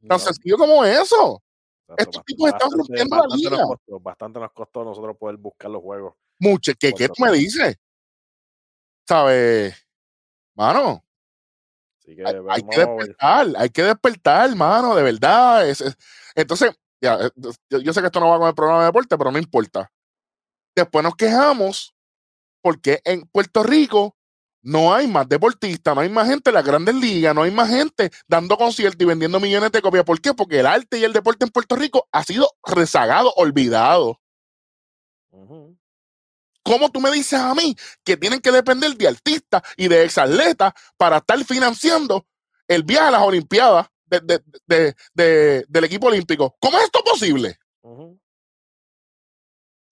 [0.00, 1.42] Tan No, sencillo como eso.
[1.82, 3.50] exacto, estos tipos están rompiendo la liga.
[3.50, 6.14] Nos costó, bastante nos costó a nosotros poder buscar los juegos.
[6.38, 7.76] Mucho, ¿qué, qué tú me dices?
[9.06, 9.74] ¿Sabes?
[10.54, 11.04] Mano,
[12.00, 12.88] Así que hay, que ver.
[12.96, 15.68] despertar, hay que despertar, mano, de verdad.
[15.68, 15.96] es- es-
[16.34, 19.16] entonces, ya, eh, yo, yo sé que esto no va con el programa de deporte,
[19.16, 19.90] pero no importa.
[20.76, 21.94] Después nos quejamos
[22.62, 24.16] porque en Puerto Rico
[24.62, 27.68] no hay más deportistas, no hay más gente en las grandes ligas, no hay más
[27.68, 30.04] gente dando conciertos y vendiendo millones de copias.
[30.04, 30.32] ¿Por qué?
[30.34, 34.20] Porque el arte y el deporte en Puerto Rico ha sido rezagado, olvidado.
[36.64, 40.72] ¿Cómo tú me dices a mí que tienen que depender de artistas y de exatletas
[40.96, 42.26] para estar financiando
[42.66, 46.56] el viaje a las Olimpiadas de- de- de- de- del equipo olímpico?
[46.58, 47.58] ¿Cómo es esto posible?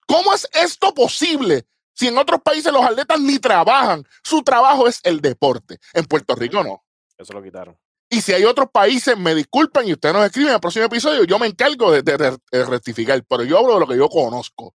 [0.07, 1.67] ¿Cómo es esto posible?
[1.95, 5.79] Si en otros países los atletas ni trabajan, su trabajo es el deporte.
[5.93, 6.83] En Puerto Rico no.
[7.19, 7.79] Eso lo quitaron.
[8.09, 11.25] Y si hay otros países, me disculpen y ustedes nos escriben en el próximo episodio,
[11.25, 14.09] yo me encargo de, de- de- de rectificar, pero yo hablo de lo que yo
[14.09, 14.75] conozco.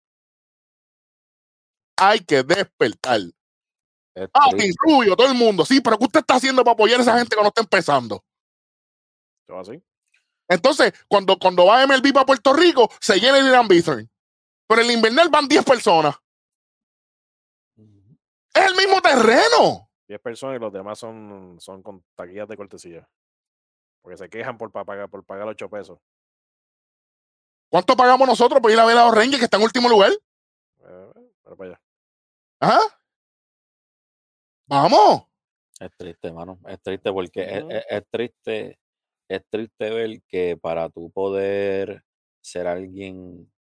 [1.96, 3.20] Hay que despertar.
[4.14, 4.74] Es Ah, triste.
[4.86, 5.64] Rubio, todo el mundo.
[5.64, 8.24] Sí, pero ¿qué usted está haciendo para apoyar a esa gente que no está empezando?
[9.46, 9.82] Todo así.
[10.48, 14.08] Entonces, cuando, cuando va MLB para Puerto Rico, se llena el Irán Bithorn.
[14.68, 16.16] Pero en el invernal van 10 personas.
[18.54, 19.90] Es el mismo terreno.
[20.08, 23.08] 10 personas y los demás son, son con taquillas de cortesía.
[24.02, 25.98] Porque se quejan por pa- pagar, por pagar 8 pesos.
[27.70, 30.12] ¿Cuánto pagamos nosotros por ir a ver a los Rangers que está en último lugar?
[30.12, 31.80] Eh, para allá.
[32.60, 32.80] Ajá.
[34.66, 35.22] Vamos.
[35.78, 36.58] Es triste, mano.
[36.66, 37.70] Es triste porque es, Ujú.
[37.72, 38.78] es- es triste,
[39.28, 42.02] es triste ver que para tú poder
[42.40, 43.52] ser alguien,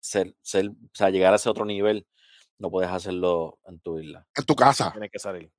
[0.00, 2.06] ser, ser, o sea, llegar a ese otro nivel,
[2.58, 4.26] no puedes hacerlo en tu isla.
[4.36, 4.90] En tu casa.
[4.92, 5.50] Tiene que salir.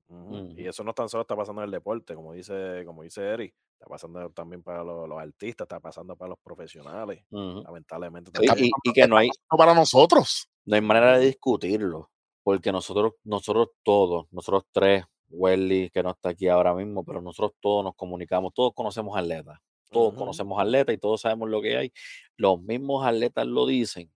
[0.56, 3.54] Y eso no tan solo está pasando en el deporte, como dice, como dice Eric.
[3.78, 7.24] Está pasando también para los, los artistas, está pasando para los profesionales.
[7.30, 7.62] Ujú.
[7.62, 8.30] Lamentablemente.
[8.42, 8.66] Y, también.
[8.66, 10.48] y- y que no hay, No para nosotros.
[10.66, 12.10] no hay manera de discutirlo,
[12.42, 17.52] porque nosotros, nosotros todos, nosotros tres, Welly, que no está aquí ahora mismo, pero nosotros
[17.60, 19.58] todos nos comunicamos, todos conocemos atletas,
[19.90, 20.18] todos Ujú.
[20.18, 21.92] conocemos atletas y todos sabemos lo que hay.
[22.36, 24.10] Los mismos atletas lo dicen,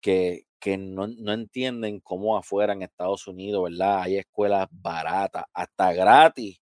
[0.00, 4.02] que, que no, no entienden cómo afuera en Estados Unidos, ¿verdad?
[4.02, 6.58] Hay escuelas baratas, hasta gratis,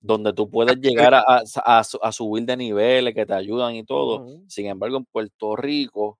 [0.00, 3.74] donde tú puedes llegar a, a- a su- a subir de niveles, que te ayudan
[3.76, 4.24] y todo.
[4.46, 6.18] Sin embargo, en Puerto Rico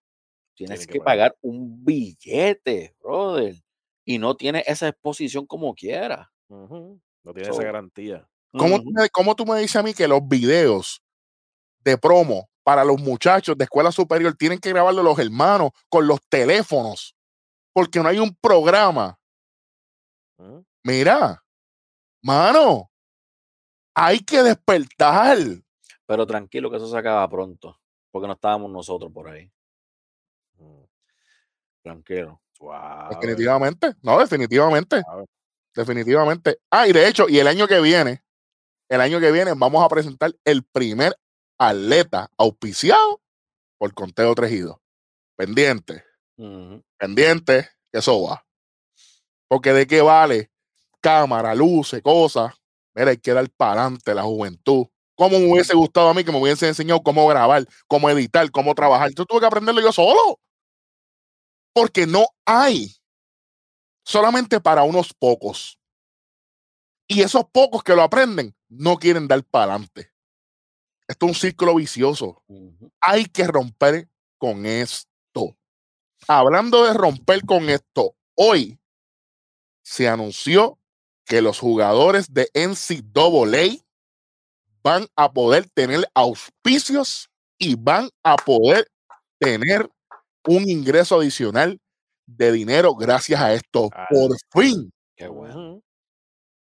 [0.57, 1.03] tienes que pagar.
[1.03, 3.57] pagar un billete, brother,
[4.09, 6.29] y no tienes esa exposición como quieras.
[6.49, 6.99] Ujú.
[7.23, 8.27] No tiene So, esa garantía.
[8.53, 11.03] ¿Cómo, tú ujú, me, cómo tú me dices a mí que los videos
[11.81, 16.21] de promo para los muchachos de escuela superior tienen que grabarlo los hermanos con los
[16.27, 17.15] teléfonos?
[17.75, 19.19] Porque no hay un programa.
[20.39, 20.65] Ujú.
[20.85, 21.45] Mira,
[22.23, 22.91] mano,
[23.95, 25.37] hay que despertar.
[26.07, 27.79] Pero tranquilo que eso se acaba pronto,
[28.11, 29.53] porque no estábamos nosotros por ahí.
[30.57, 30.89] Ujú.
[31.83, 32.41] Tranquilo.
[33.11, 35.03] Definitivamente, no, definitivamente,
[35.75, 36.59] definitivamente.
[36.71, 38.23] Ah, y de hecho, y el año que viene,
[38.89, 41.17] el año que viene vamos a presentar el primer
[41.59, 43.21] atleta auspiciado
[43.79, 44.81] por Conteo Trejido.
[45.37, 46.05] Pendiente,
[46.99, 48.45] pendiente, que eso va.
[49.49, 50.51] Porque de qué vale
[51.01, 52.55] cámara, luces, cosas.
[52.95, 54.87] Mira, hay que dar para adelante la juventud.
[55.17, 58.75] ¿Cómo me hubiese gustado a mí que me hubiese enseñado cómo grabar, cómo editar, cómo
[58.75, 59.11] trabajar?
[59.17, 60.39] Yo tuve que aprenderlo yo solo.
[61.73, 62.95] Porque no hay.
[64.05, 65.79] Solamente para unos pocos.
[67.07, 70.13] Y esos pocos que lo aprenden no quieren dar para adelante.
[71.09, 72.45] Esto es un círculo vicioso.
[73.01, 75.57] Hay que romper con esto.
[76.27, 78.79] Hablando de romper con esto, hoy
[79.83, 80.79] se anunció
[81.25, 83.83] que los jugadores de NCAA
[84.83, 88.91] van a poder tener auspicios y van a poder
[89.39, 89.91] tener
[90.49, 91.81] un ingreso adicional
[92.27, 93.89] de dinero gracias a esto.
[93.93, 95.55] Ah, Por fin, Qué bueno.
[95.73, 95.83] Ujú.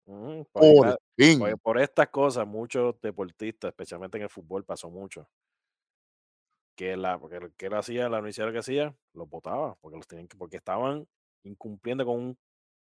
[0.06, 0.46] Ujú.
[0.52, 1.40] Por, ahí por fin.
[1.40, 5.28] por- por estas cosas, muchos deportistas, especialmente en el fútbol, pasó mucho.
[6.76, 9.98] Que, la, porque lo que él hacía, la universidad lo que hacía, los votaba, porque
[9.98, 11.08] los tenían que, porque estaban
[11.44, 12.38] incumpliendo con un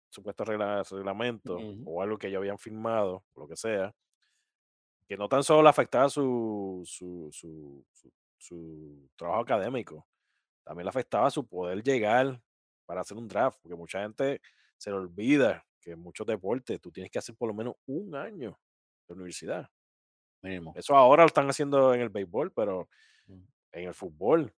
[0.09, 3.93] supuesto regla- reglamento o algo que ellos habían firmado, lo que sea,
[5.07, 10.05] que no tan solo le afectaba su, su, su, su- su trabajo académico,
[10.63, 12.41] también le afectaba su poder llegar
[12.85, 14.41] para hacer un draft, porque mucha gente
[14.77, 18.15] se le olvida que en muchos deportes tú tienes que hacer por lo menos un
[18.15, 18.59] año
[19.07, 19.69] de universidad.
[20.43, 20.73] Mínimo.
[20.75, 22.89] Eso ahora lo están haciendo en el béisbol, pero
[23.27, 23.45] Ujú.
[23.73, 24.53] en el fútbol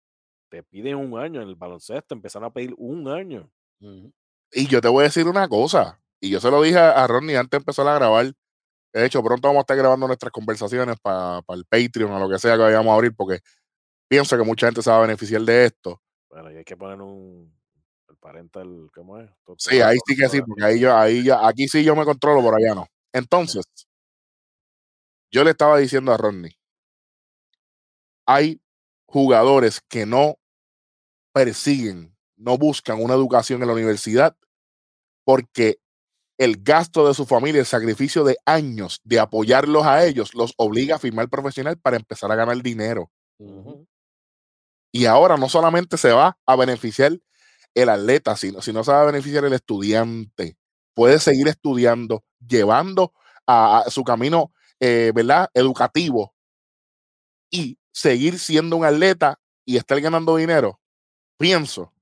[0.50, 3.52] te piden un año, en el baloncesto empezaron a pedir un año.
[3.82, 4.14] Ujú.
[4.52, 7.38] Y yo te voy a decir una cosa, y yo se lo dije a Ronnie
[7.38, 8.34] antes de empezar a grabar.
[8.94, 12.40] De hecho, pronto vamos a estar grabando nuestras conversaciones para el Patreon o lo que
[12.40, 13.40] sea que vayamos a abrir, porque
[14.08, 16.02] pienso que mucha gente se va a beneficiar de esto.
[16.30, 17.54] Bueno, y hay que poner un
[18.10, 19.30] el parental, ¿cómo es?
[19.44, 22.06] To- Sí, ahí sí que sí, porque ahí yo, ahí ya, aquí sí yo me
[22.06, 22.88] controlo, por allá no.
[23.14, 23.64] Entonces,
[25.32, 26.52] yo le estaba diciendo a Rodney,
[28.26, 28.62] hay
[29.08, 30.38] jugadores que no
[31.34, 34.36] persiguen, no buscan una educación en la universidad
[35.26, 35.80] porque
[36.38, 40.96] el gasto de su familia, el sacrificio de años de apoyarlos a ellos, los obliga
[40.96, 43.12] a firmar profesional para empezar a ganar dinero.
[43.38, 43.88] Ujú.
[44.94, 47.14] Y ahora no solamente se va a beneficiar
[47.76, 50.58] el atleta, sino, sino se va a beneficiar el estudiante.
[50.96, 53.14] Puede seguir estudiando, llevando
[53.48, 55.50] a, a su camino, eh, ¿verdad?
[55.56, 56.34] Educativo
[57.52, 60.80] y seguir siendo un atleta y estar ganando dinero.
[61.38, 61.94] Pienso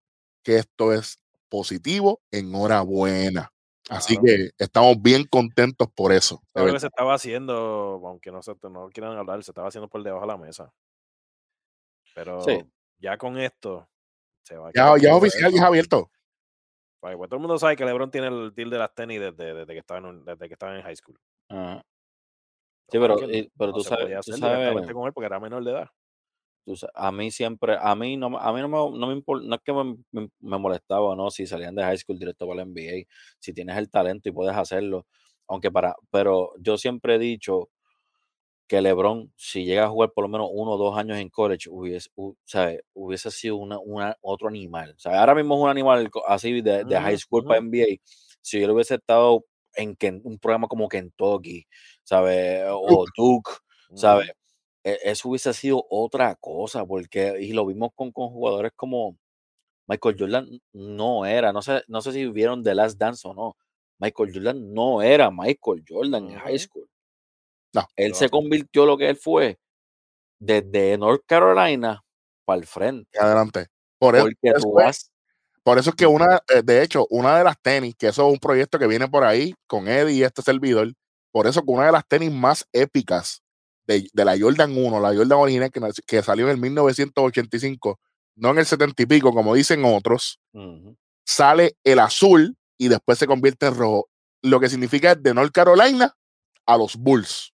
[0.43, 1.19] que esto es
[1.49, 3.51] positivo, enhorabuena.
[3.89, 4.25] Así Claro.
[4.27, 6.41] que estamos bien contentos por eso.
[6.55, 10.03] lo que se estaba haciendo, aunque no, se, no quieran hablar, se estaba haciendo por
[10.03, 10.73] debajo de la mesa.
[12.15, 12.59] Pero Sí.
[13.01, 13.89] Ya con esto
[14.43, 16.09] se va a Ya, ya oficial, ya es abierto.
[16.99, 19.53] Pues, pues, todo el mundo sabe que LeBron tiene el deal de las tenis desde,
[19.55, 21.19] desde que estaba en, un- desde que estaba en high school.
[21.49, 21.81] Ajá.
[22.89, 25.13] Sí, pero, eh, pero no tú se sabes, podía tú hacer sabes, directamente con él
[25.13, 25.89] porque era menor de edad.
[26.65, 29.55] tú a mí siempre, a mí no, me- a mí no me, no me no
[29.55, 32.57] es que me, me- me molestaba o no si salían de high school directo para
[32.57, 33.07] la NBA,
[33.39, 35.07] si tienes el talento y puedes hacerlo,
[35.47, 37.69] aunque para, pero yo siempre he dicho
[38.71, 41.69] que LeBron, si llega a jugar por lo menos uno o dos años en college,
[41.69, 44.95] hubiese, hu- sabe, hubiese sido una, una- otro animal.
[45.03, 47.59] Ahora mismo es un animal así de, de high school para.
[47.59, 47.97] NBA.
[48.41, 49.43] Si él hubiese estado
[49.75, 51.65] en un programa como Kentucky,
[52.03, 52.63] ¿sabe?
[52.69, 53.51] O Duke,
[53.93, 54.23] ¿sabe?
[54.23, 54.31] Ujú.
[54.85, 59.17] e- eso hubiese sido otra cosa, porque, y lo vimos con, con jugadores como
[59.87, 63.57] Michael Jordan, no era, no sé, no sé si vieron The Last Dance o no.
[63.99, 66.87] Michael Jordan no era Michael Jordan en high school.
[67.73, 67.87] No.
[67.95, 69.57] Él se convirtió lo que él fue
[70.39, 72.03] desde North Carolina
[72.45, 73.17] para el frente.
[73.19, 73.67] Adelante.
[73.99, 74.27] Por eso,
[74.59, 75.11] tú vas.
[75.63, 78.33] por eso es que una, eh, de hecho, una de las tenis, que eso es
[78.33, 80.91] un proyecto que viene por ahí con Eddie y este servidor,
[81.31, 83.43] por eso que una de las tenis más épicas
[83.85, 87.99] de, de la Jordan 1, la Jordan original que, que salió en el 1985,
[88.35, 90.39] no en el 70 y pico, como dicen otros,
[91.25, 94.09] sale el azul y después se convierte en rojo,
[94.41, 96.15] lo que significa de North Carolina
[96.65, 97.50] a los Bulls.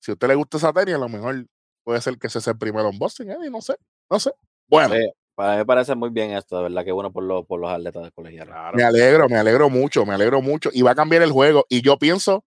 [0.00, 1.46] Si a usted le gusta esa tenis, a lo mejor
[1.84, 3.74] puede ser que ese sea el primero en Boston, Eddie, no sé,
[4.10, 4.30] no sé.
[4.68, 4.94] Bueno,
[5.34, 7.70] para mí me parece muy bien esto, de verdad que bueno por, los por los
[7.70, 8.52] atletas de colegiales.
[8.52, 8.76] Claro.
[8.76, 10.70] Me alegro, me alegro mucho, me alegro mucho.
[10.72, 11.64] Y va a cambiar el juego.
[11.68, 12.44] Y yo pienso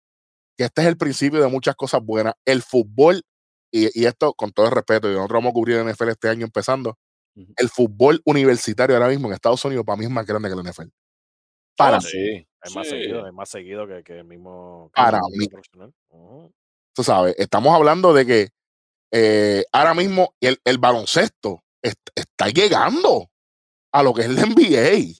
[0.57, 2.33] que este es el principio de muchas cosas buenas.
[2.45, 3.21] El fútbol,
[3.71, 6.29] y, y esto con todo el respeto, y nosotros vamos a cubrir el NFL este
[6.29, 6.97] año empezando.
[7.57, 10.61] El fútbol universitario ahora mismo en Estados Unidos para mí es más grande que el
[10.61, 10.89] NFL.
[11.77, 12.47] Para Oh, mí, sí.
[12.63, 12.91] Es más sí.
[12.91, 14.91] seguido, es más seguido que, que el mismo.
[14.93, 15.47] que Para mí.
[15.47, 15.93] profesional.
[16.09, 16.51] Ujú.
[16.93, 18.49] Tú sabes, estamos hablando de que
[19.11, 23.29] eh, ahora mismo el, el baloncesto est- está llegando
[23.91, 25.15] a lo que es la NBA.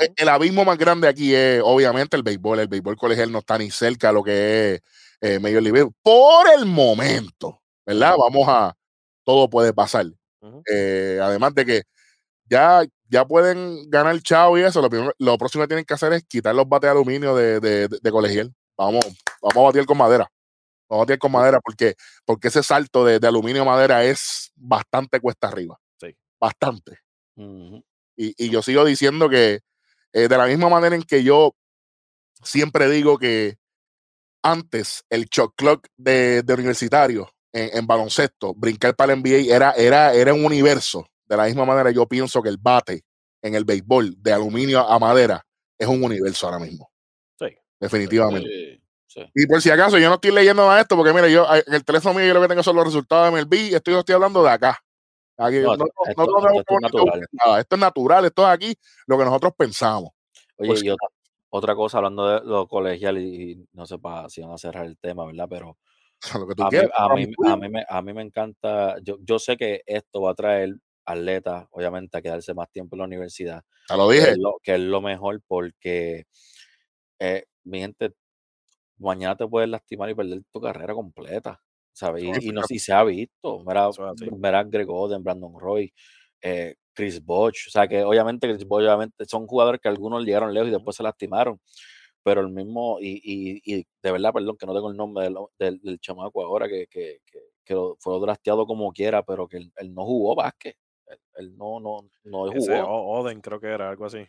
[0.00, 2.60] Eh, El abismo más grande aquí es obviamente el béisbol.
[2.60, 4.80] El béisbol colegial no está ni cerca a lo que es
[5.20, 5.90] eh, Major League.
[6.02, 8.14] Por el momento, ¿verdad?
[8.18, 8.76] Vamos a,
[9.24, 10.06] todo puede pasar.
[10.70, 11.82] Eh, además de que
[12.48, 16.12] ya, ya pueden ganar chavo y eso, lo, primero- lo próximo que tienen que hacer
[16.12, 18.54] es quitar los bates de aluminio de, de- de- de colegial.
[18.76, 19.04] Vamos,
[19.42, 20.30] vamos a batir con madera.
[20.88, 25.20] Vamos a con madera porque, porque ese salto de, de aluminio a madera es bastante
[25.20, 25.78] cuesta arriba.
[26.00, 26.16] Sí.
[26.40, 26.98] Bastante.
[28.16, 29.60] Y, y yo sigo diciendo que
[30.12, 31.54] eh, de la misma manera en que yo
[32.42, 33.56] siempre digo que
[34.42, 39.72] antes el shot clock de, de universitario en, en baloncesto, brincar para el NBA era,
[39.72, 41.06] era, era un universo.
[41.26, 43.04] De la misma manera yo pienso que el bate
[43.42, 45.44] en el béisbol de aluminio a madera
[45.78, 46.90] es un universo ahora mismo.
[47.38, 47.46] Sí.
[47.78, 48.48] Definitivamente.
[48.48, 48.77] Sí,
[49.08, 49.22] sí.
[49.34, 51.74] Y por si acaso, yo no estoy leyendo nada de esto, porque mira, yo en
[51.74, 54.42] el teléfono mío yo lo que tengo son los resultados de MLB, estoy, estoy hablando
[54.42, 54.78] de acá.
[55.36, 57.26] Aquí, No, no, esto- no- esto- no esto es natural.
[57.32, 57.60] nada.
[57.60, 58.74] Esto es natural, esto es aquí
[59.06, 60.10] lo que nosotros pensamos.
[60.58, 61.08] Oye, y otra,
[61.50, 64.84] otra cosa, hablando de lo colegial, y, y no sé pa- si van a cerrar
[64.86, 65.46] el tema, ¿verdad?
[65.48, 65.78] Pero
[66.44, 66.90] Lo que tú a mí, quieras.
[66.96, 69.82] a, para mí, mí, a, mí me, a mí me encanta, yo, yo sé que
[69.86, 74.08] esto va a traer atletas, obviamente, a quedarse más tiempo en la universidad, Te lo
[74.08, 74.30] que dije.
[74.32, 76.26] es lo, que es lo mejor porque,
[77.20, 78.12] eh, mi gente,
[78.98, 81.60] mañana te puedes lastimar y perder tu carrera completa,
[81.92, 82.24] ¿sabes?
[82.24, 83.90] Y, y, no, y se ha visto, mira,
[84.36, 85.92] mira Greg Oden, Brandon Roy,
[86.42, 90.52] eh, Chris Bosh, o sea que obviamente Chris Bosh, obviamente son jugadores que algunos llegaron
[90.54, 91.60] lejos y después se lastimaron,
[92.22, 95.36] pero el mismo, y, y, y de verdad, perdón, que no tengo el nombre del,
[95.58, 99.58] del, del chamaco ahora que, que, que, que lo- fue drafteado como quiera, pero que
[99.58, 100.76] él, él no jugó básquet,
[101.06, 102.86] él, él no, no, no jugó.
[103.20, 104.26] Oden creo que era algo así.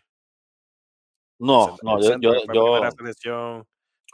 [1.39, 2.89] No, no, yo, yo, yo,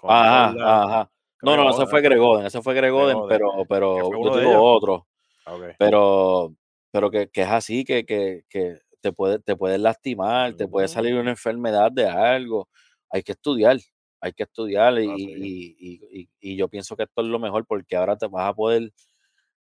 [0.09, 1.11] ajá, ajá.
[1.41, 4.37] No, no, ese fue Greg Oden, ese fue Greg Greg Oden, Oden, pero, pero yo
[4.39, 5.07] digo otro.
[5.45, 6.53] Ah, pero
[6.91, 10.87] pero que, que es así, que, que, que te puede, te puedes lastimar, te puede
[10.87, 12.69] salir una enfermedad de algo.
[13.11, 13.77] Hay que estudiar,
[14.21, 15.75] hay que estudiar y, Ah, sí.
[15.77, 18.53] y- y- y- yo pienso que esto es lo mejor porque ahora te vas a
[18.53, 18.91] poder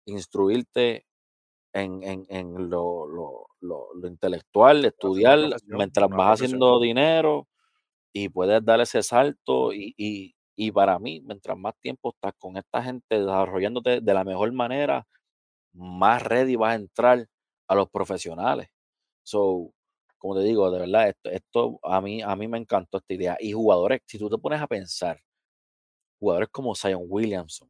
[0.05, 1.05] instruirte
[1.73, 7.47] en, en- en lo, lo- lo- lo intelectual, estudiar mientras vas haciendo dinero
[8.13, 12.57] y puedes dar ese salto y, y- y para mí, mientras más tiempo estás con
[12.57, 15.07] esta gente desarrollándote de la mejor manera,
[15.73, 17.27] más ready vas a entrar
[17.67, 18.69] a los profesionales.
[19.23, 19.73] So,
[20.19, 23.37] como te digo, de verdad, esto, esto a mí, a mí me encantó esta idea.
[23.39, 25.19] Y jugadores, si tú te pones a pensar,
[26.19, 27.69] jugadores como Zion Williamson,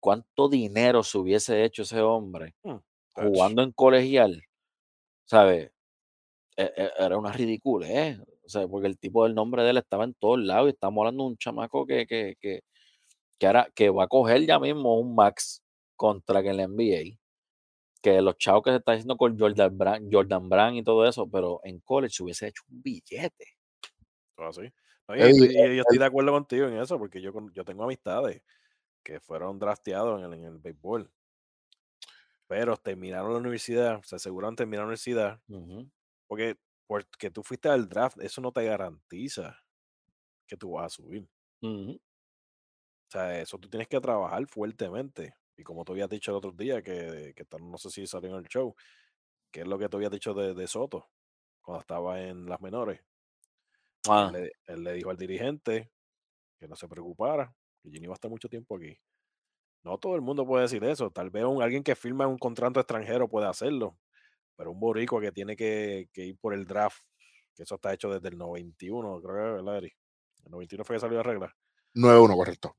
[0.00, 2.54] cuánto dinero se hubiese hecho ese hombre
[3.14, 3.32] Tach.
[3.32, 4.42] jugando en colegial,
[5.26, 5.72] ¿sabes?
[6.56, 8.18] E- e- Era una ridícula, ¿eh?
[8.46, 11.02] O sea, porque el tipo del nombre de él estaba en todos lados y estamos
[11.02, 12.60] hablando de un chamaco que, que, que,
[13.38, 15.62] que, ahora- que va a coger ya mismo un max
[15.96, 17.18] contra que la NBA.
[18.02, 21.28] Que los chavos que se está haciendo con Jordan Brand, Jordan Brand y todo eso,
[21.28, 23.46] pero en college se hubiese hecho un billete.
[24.36, 24.70] Así.
[25.08, 28.42] No, y, y yo estoy de acuerdo contigo en eso, porque yo, yo tengo amistades
[29.02, 31.10] que fueron drafteados en el, en el béisbol.
[32.48, 35.40] Pero terminaron la universidad, se aseguraron de terminar la universidad,
[36.28, 36.56] porque
[36.86, 39.58] porque tú fuiste al draft, eso no te garantiza
[40.46, 41.28] que tú vas a subir.
[43.08, 45.34] O sea, eso tú tienes que trabajar fuertemente.
[45.56, 48.36] Y como tú habías dicho el otro día, que, que no sé si salió en
[48.36, 48.74] el show,
[49.52, 51.10] que es lo que tú habías dicho de, de Soto
[51.62, 53.02] cuando estaba en las menores.
[54.18, 55.92] Él Ah, le, él le dijo al dirigente
[56.58, 58.98] que no se preocupara, que Gini va a estar mucho tiempo aquí.
[59.84, 61.10] No todo el mundo puede decir eso.
[61.10, 63.98] Tal vez un, alguien que firma un contrato extranjero puede hacerlo,
[64.56, 67.02] pero un boricua que tiene que, que ir por el draft,
[67.54, 69.92] que eso está hecho desde el 91, creo que, ¿verdad, Eri?
[70.44, 71.56] El 91 fue que salió la regla.
[71.94, 72.76] 9-1, correcto.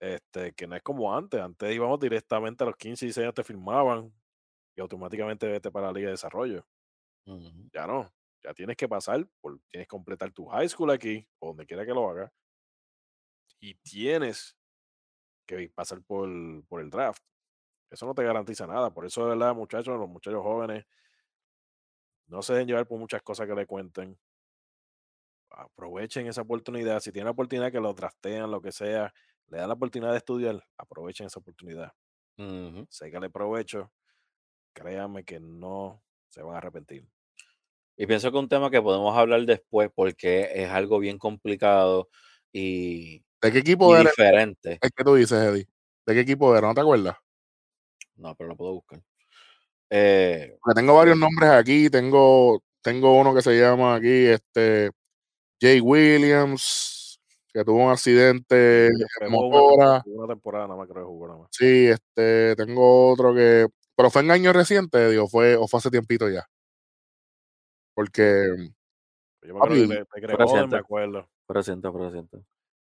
[0.00, 1.40] Este, que no es como antes.
[1.40, 4.12] Antes íbamos directamente a los 15 y 16 años, te firmaban
[4.74, 6.66] y automáticamente vete para la Liga de Desarrollo.
[7.72, 8.12] Ya no.
[8.44, 11.84] Ya tienes que pasar, por, tienes que completar tu high school aquí, o donde quiera
[11.84, 12.30] que lo hagas.
[13.60, 14.56] Y tienes
[15.46, 16.28] que pasar por,
[16.66, 17.22] por el draft.
[17.90, 18.92] Eso no te garantiza nada.
[18.92, 20.84] Por eso, de verdad, muchachos, los muchachos jóvenes,
[22.28, 24.18] no se dejen llevar por muchas cosas que le cuenten.
[25.50, 27.00] Aprovechen esa oportunidad.
[27.00, 29.12] Si tienen la oportunidad que lo draftean, lo que sea,
[29.48, 31.92] le dan la oportunidad de estudiar, aprovechen esa oportunidad.
[32.38, 32.86] Ujú.
[32.90, 33.90] Sécale provecho.
[34.72, 37.08] Créanme que no se van a arrepentir.
[37.96, 42.08] Y pienso que un tema que podemos hablar después porque es algo bien complicado
[42.52, 44.78] y, ¿De qué equipo y era diferente.
[44.80, 45.66] el que tú dices, Eddie?
[46.04, 46.68] ¿De qué equipo era?
[46.68, 47.16] ¿No te acuerdas?
[48.16, 49.02] No, pero lo puedo buscar.
[49.90, 51.90] Eh, tengo varios nombres aquí.
[51.90, 54.90] Tengo, tengo uno que se llama aquí, este,
[55.60, 57.20] Jay Williams,
[57.52, 61.48] que tuvo un accidente en una, temporada, nada más creo que jugó nada más.
[61.52, 63.66] Sí, este, tengo otro que.
[63.96, 66.44] Pero fue en años recientes, digo, fue, o fue hace tiempito ya.
[67.94, 68.70] Porque
[69.42, 70.76] Yo me acuerdo de, de Greg Oden, reciente.
[70.76, 71.28] me acuerdo.
[71.46, 72.36] fue reciente, fue reciente.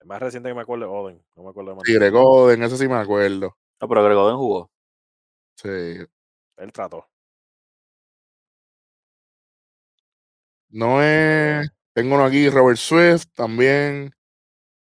[0.01, 1.24] El más reciente que me acuerdo es Oden.
[1.36, 1.94] No me acuerdo de más sí.
[1.94, 3.57] Greg Oden, ese sí me acuerdo.
[3.80, 4.70] No, pero Gregoden jugó.
[5.57, 5.68] Sí.
[6.57, 7.07] Él trató.
[10.70, 11.68] No es.
[11.94, 14.12] Tengo uno aquí, Robert Swift también.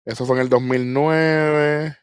[0.04, 1.96] Eso fue en el 2009.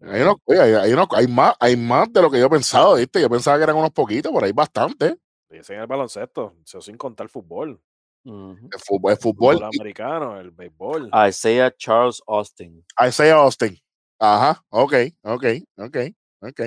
[0.00, 2.94] Hay, unos- oye, hay, hay unos- hay más, hay más de lo que yo pensaba,
[2.94, 3.20] ¿viste?
[3.20, 5.16] Yo pensaba que eran unos poquitos, pero hay bastante.
[5.50, 7.80] Y ese en el baloncesto, eso sin contar fútbol.
[8.24, 11.10] El fútbol, el Fútbol fútbol americano, el béisbol.
[11.28, 12.84] Isaiah Charles Austin.
[13.00, 13.76] Isaiah Austin.
[14.18, 15.44] Ajá, ok, ok,
[15.78, 15.96] ok,
[16.42, 16.60] ok.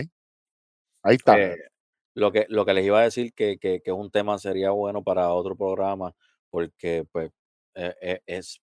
[1.03, 1.39] Ahí está.
[1.39, 1.57] Eh,
[2.13, 5.03] lo, que, lo que les iba a decir que, que, que un tema sería bueno
[5.03, 6.13] para otro programa
[6.49, 7.31] porque pues
[7.75, 8.61] eh, eh, es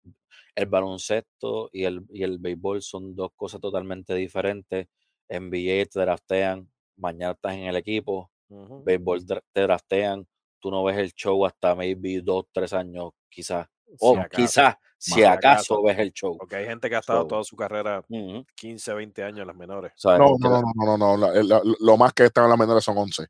[0.56, 4.88] el baloncesto y el, y el béisbol son dos cosas totalmente diferentes.
[5.30, 10.28] NBA te draftean, mañana estás en el equipo, béisbol te draftean,
[10.60, 13.68] tú no ves el show hasta maybe dos, tres años quizás.
[13.88, 15.84] Si O acaso, quizás, si si acaso acaso.
[15.84, 16.38] ves el show.
[16.38, 19.48] Porque hay gente que ha estado So, toda su carrera ujú, 15, 20 años en
[19.48, 19.92] las menores.
[20.04, 21.18] No, no, no, no, no, no, no.
[21.18, 23.28] la- la- lo más que están en las menores son 11.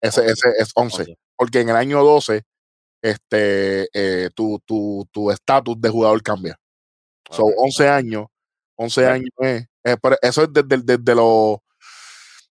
[0.00, 0.32] Ese, 11.
[0.32, 1.02] ese es 11.
[1.02, 1.18] once.
[1.36, 2.42] Porque en el año 12,
[3.02, 6.56] este, eh, tu tu tu estatus de jugador cambia.
[7.30, 7.54] Son Ok.
[7.58, 8.26] 11 años.
[8.76, 9.12] 11 Ya.
[9.12, 9.66] años es.
[9.84, 11.58] es- pero eso es desde, desde los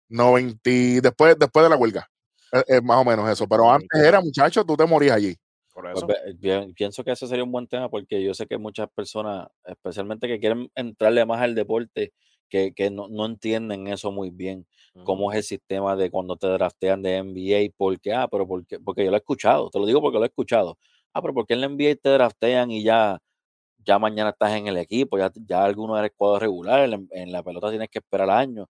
[0.09, 2.07] 90, y- después, después de la huelga.
[2.51, 3.47] Es, es más o menos eso.
[3.47, 5.35] Pero antes era, muchacho, tú te morías allí.
[5.79, 6.15] Por Pues eso.
[6.37, 10.27] bien- pienso que ese sería un buen tema porque yo sé que muchas personas, especialmente
[10.27, 12.13] que quieren entrarle más al deporte,
[12.49, 14.67] que, que no, no entienden eso muy bien,
[15.03, 15.31] cómo Ujú.
[15.31, 19.11] es el sistema de cuando te draftean de NBA, porque, ah, pero porque, porque yo
[19.11, 20.77] lo he escuchado, te lo digo porque lo he escuchado.
[21.13, 23.19] Ah, pero porque en la NBA te draftean y ya,
[23.85, 27.43] ya mañana estás en el equipo, ya, ya alguno eres cuadro regular, en en la
[27.43, 28.67] pelota tienes que esperar años.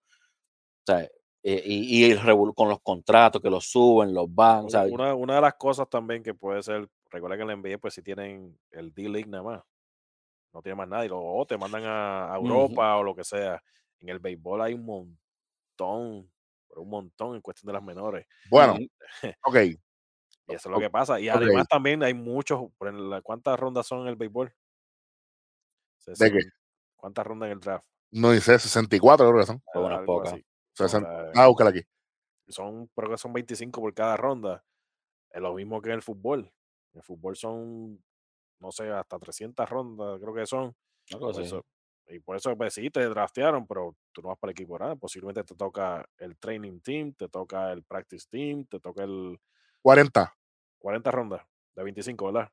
[0.63, 1.01] O sea,
[1.43, 2.15] eh, y, y
[2.55, 5.53] con los contratos que los suben, los van, o Una, sea, una, una de las
[5.55, 9.29] cosas también que puede ser, recuerda que en la NBA pues si tienen el D-League
[9.29, 9.63] nada más.
[10.53, 11.09] no tiene más nadie.
[11.11, 12.33] O o te mandan a.
[12.35, 13.61] Europa o lo que sea.
[13.99, 16.31] En el béisbol hay un montón,
[16.67, 18.25] pero un montón en cuestión de las menores.
[18.49, 18.87] Bueno, Ujú.
[19.45, 19.55] ok.
[20.47, 21.19] Y eso es lo que pasa.
[21.19, 22.59] Y además también hay muchos,
[23.23, 24.51] ¿cuántas rondas son en el béisbol?
[26.07, 26.39] ¿De qué?
[26.95, 27.85] ¿Cuántas rondas en el draft?
[28.11, 29.61] No dice 64, creo que son.
[29.71, 30.31] Fue una Algo poca.
[30.31, 30.43] así.
[30.73, 31.07] So, 60.
[31.07, 31.81] la- Ah, búscala aquí.
[32.47, 34.63] son, creo que son 25 por cada ronda.
[35.29, 36.51] Es lo mismo que en el fútbol.
[36.93, 38.03] En fútbol son,
[38.59, 40.75] no sé, hasta 300 rondas, creo que son.
[41.19, 41.41] Por así.
[41.43, 41.65] eso-
[42.11, 44.95] y por eso, pues sí, te draftearon, pero tú no vas para el equipo nada.
[44.95, 49.39] Posiblemente te toca el training team, te toca el practice team, te toca el
[49.81, 50.35] 40,
[50.79, 52.51] 40 rondas de 25, ¿verdad?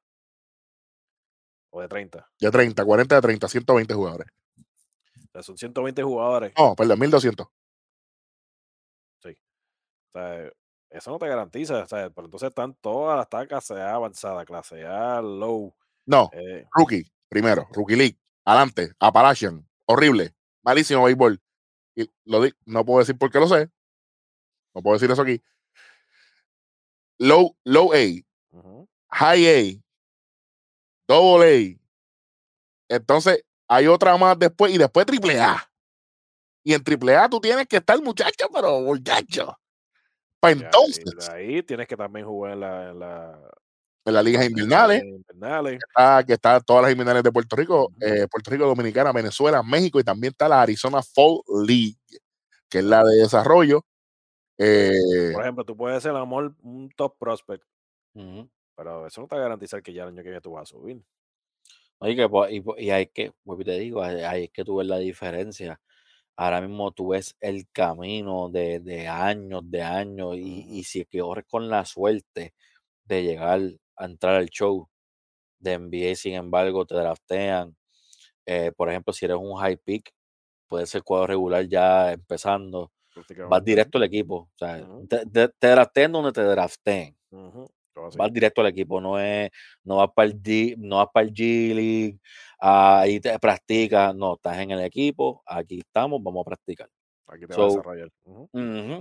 [1.71, 2.31] O de 30.
[2.39, 4.29] de 30, 40 de 30, 120 jugadores.
[4.59, 6.53] O sea, son 120 jugadores.
[6.59, 7.47] No, perdón, 1200.
[7.47, 7.51] O
[10.13, 10.51] sea,
[10.91, 11.83] eso no te garantiza.
[11.83, 15.75] O sea, pero entonces están todas las tacas clase A avanzada, clase A, low.
[16.07, 21.41] No, eh, rookie, primero, rookie league, adelante, Appalachian, horrible, malísimo béisbol.
[21.97, 23.71] Y lo di- no puedo decir por qué lo sé.
[24.75, 25.43] No puedo decir eso aquí.
[27.19, 27.97] Low, low A,
[29.11, 29.83] high A,
[31.09, 31.47] double
[31.79, 32.95] A.
[32.95, 35.69] Entonces, hay otra más después y después triple A.
[36.65, 39.57] Y en triple A tú tienes que estar muchacho, pero muchacho.
[40.41, 43.51] Para entonces, ahí tienes que también jugar en la, en la
[44.05, 45.81] en las ligas invernales, invernales.
[45.89, 49.99] está, que está todas las invernales de Puerto Rico, eh, Puerto Rico, Dominicana, Venezuela, México
[49.99, 51.97] y también está la Arizona Fall League,
[52.69, 53.85] que es la de desarrollo.
[54.59, 57.65] Eh, Por ejemplo, tú puedes ser a lo mejor un top prospect,
[58.77, 60.63] pero eso no te va a garantizar que ya el año que viene tú vas
[60.63, 61.03] a subir.
[61.99, 64.99] Oye, que, y, po- y hay que, y te digo, es que tú ves la
[64.99, 65.81] diferencia.
[66.37, 71.09] Ahora mismo tú ves el camino de, de años, de años, y, y si es
[71.09, 72.55] que corres con la suerte
[73.05, 73.61] de llegar
[73.97, 74.89] a entrar al show
[75.61, 77.77] de NBA, sin embargo, te draftean.
[78.47, 80.13] eh, por ejemplo, si eres un high pick,
[80.69, 82.93] puede ser cuadro regular ya empezando,
[83.47, 84.37] vas directo al equipo.
[84.55, 87.17] O sea, te, te, te drafteen donde te drafteen.
[88.19, 89.51] Vas directo al equipo, no es,
[89.85, 92.19] no vas para el G, no vas para el G League,
[92.59, 96.89] ahí te practicas, no, estás en el equipo, aquí estamos, vamos a practicar.
[97.29, 98.11] Aquí te vas a So, desarrollar.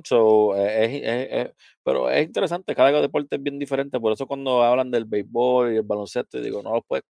[0.06, 1.52] So, es- es- es-
[1.84, 5.78] pero es interesante, cada deporte es bien diferente, por eso cuando hablan del béisbol y
[5.78, 7.04] el baloncesto, digo, no, pues,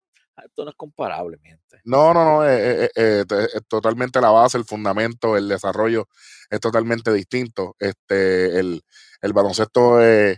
[0.45, 1.81] esto no es comparable, mi gente.
[1.85, 6.07] no, no, no, eh, eh, te- es totalmente la base, el fundamento, el desarrollo
[6.49, 7.75] es totalmente distinto.
[7.79, 8.83] Este, el,
[9.21, 10.37] el baloncesto eh,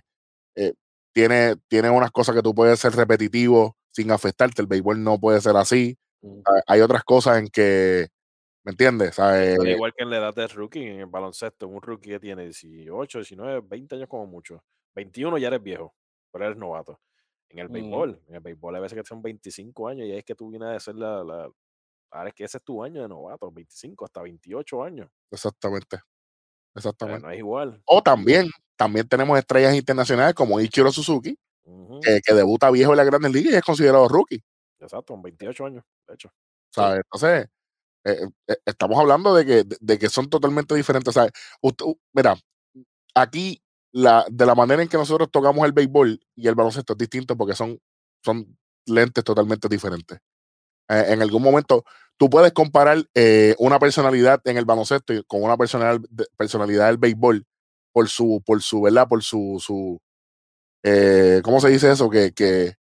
[0.56, 0.72] eh,
[1.14, 5.40] tiene, tiene unas cosas que tú puedes ser repetitivo sin afectarte, el béisbol no puede
[5.40, 5.96] ser así.
[6.20, 8.08] Mm, Ah, Hay otras cosas en que,
[8.64, 9.18] ¿me entiendes?
[9.18, 12.42] Al igual que en la edad de rookie, en el baloncesto, un rookie que tiene
[12.44, 14.62] 18, 19, 20 años como mucho.
[14.94, 15.94] 21 ya eres viejo,
[16.32, 17.00] pero eres novato.
[17.48, 17.74] En el Ujú.
[17.74, 20.50] béisbol, en el béisbol a veces que son 25 años y ahí es que tú
[20.50, 21.50] vienes a ser la, la-
[22.10, 25.08] Ahora es que ese es tu año de novato, 25 hasta 28 años.
[25.32, 25.98] exactamente,
[26.74, 27.22] exactamente.
[27.26, 27.82] no es igual.
[27.86, 31.36] O también, también tenemos estrellas internacionales como Ichiro Suzuki,
[32.02, 34.42] que, que debuta viejo en la Grandes Ligas y es considerado rookie.
[34.80, 36.30] Exacto, con 28 años, de hecho.
[36.70, 37.00] ¿sabes?
[37.04, 37.46] Entonces,
[38.04, 41.14] eh, eh, estamos hablando de que, de, de que son totalmente diferentes.
[41.14, 41.32] ¿sabes?
[41.62, 42.36] Usted- u- mira,
[43.14, 43.62] aquí
[43.92, 47.36] la, de la manera en que nosotros tocamos el béisbol y el baloncesto es distinto
[47.36, 47.78] porque son,
[48.24, 50.18] son lentes totalmente diferentes.
[50.88, 51.84] Eh, en algún momento,
[52.18, 56.00] tú puedes comparar eh, una personalidad en el baloncesto con una personal,
[56.36, 57.46] personalidad del béisbol
[57.94, 59.08] por su, por su, ¿verdad?
[59.08, 59.98] Por su, su
[60.84, 62.10] eh, ¿cómo se dice eso?
[62.10, 62.74] Que, que,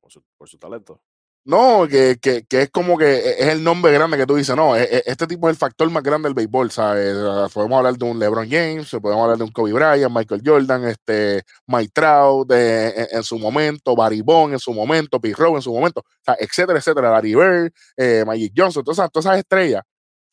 [0.00, 1.00] Por su, por su talento.
[1.44, 4.76] No, que, que, que es como que es el nombre grande que tú dices, no,
[4.76, 7.16] e- e- este tipo es el factor más grande del béisbol, ¿sabes?
[7.18, 10.84] Ah, Podemos hablar de un LeBron James, podemos hablar de un Kobe Bryant, Michael Jordan,
[10.88, 15.56] este, Mike Trout de- en, en su momento, Barry Bond en su momento, Pete Rose
[15.56, 19.26] en su momento, o sea, etcétera, etcétera, Larry Bird, eh, Magic Johnson, todas esas, todas
[19.26, 19.82] esas estrellas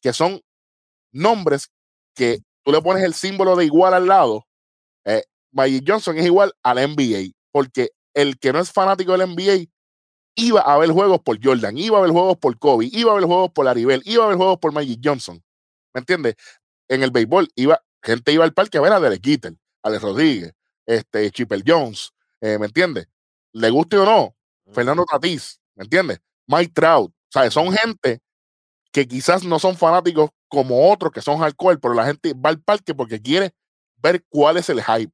[0.02, 0.42] que son
[1.14, 1.70] nombres
[2.16, 4.46] que tú le pones el símbolo de igual al lado,
[5.06, 9.70] eh, Magic Johnson es igual al NBA, porque el que no es fanático del NBA
[10.36, 13.26] iba a ver juegos por Jordan, iba a ver juegos por Kobe, iba a ver
[13.26, 15.42] juegos por Laribel, iba a ver juegos por Magic Johnson.
[15.94, 16.36] ¿Me entiendes?
[16.90, 20.54] En el béisbol, iba, gente iba al parque a ver a Derek Jeter, Alex Rodríguez,
[20.86, 22.12] este, Chipper Jones,
[22.42, 23.08] eh, ¿me entiendes?
[23.54, 24.36] Le guste o no,
[24.74, 26.20] Fernando Tatís, ¿me entiendes?
[26.48, 27.54] Mike Trout, ¿sabes?
[27.54, 28.22] Son gente
[28.96, 32.62] que quizás no son fanáticos como otros que son hardcore, pero la gente va al
[32.62, 33.54] parque porque quiere
[33.98, 35.12] ver cuál es el hype.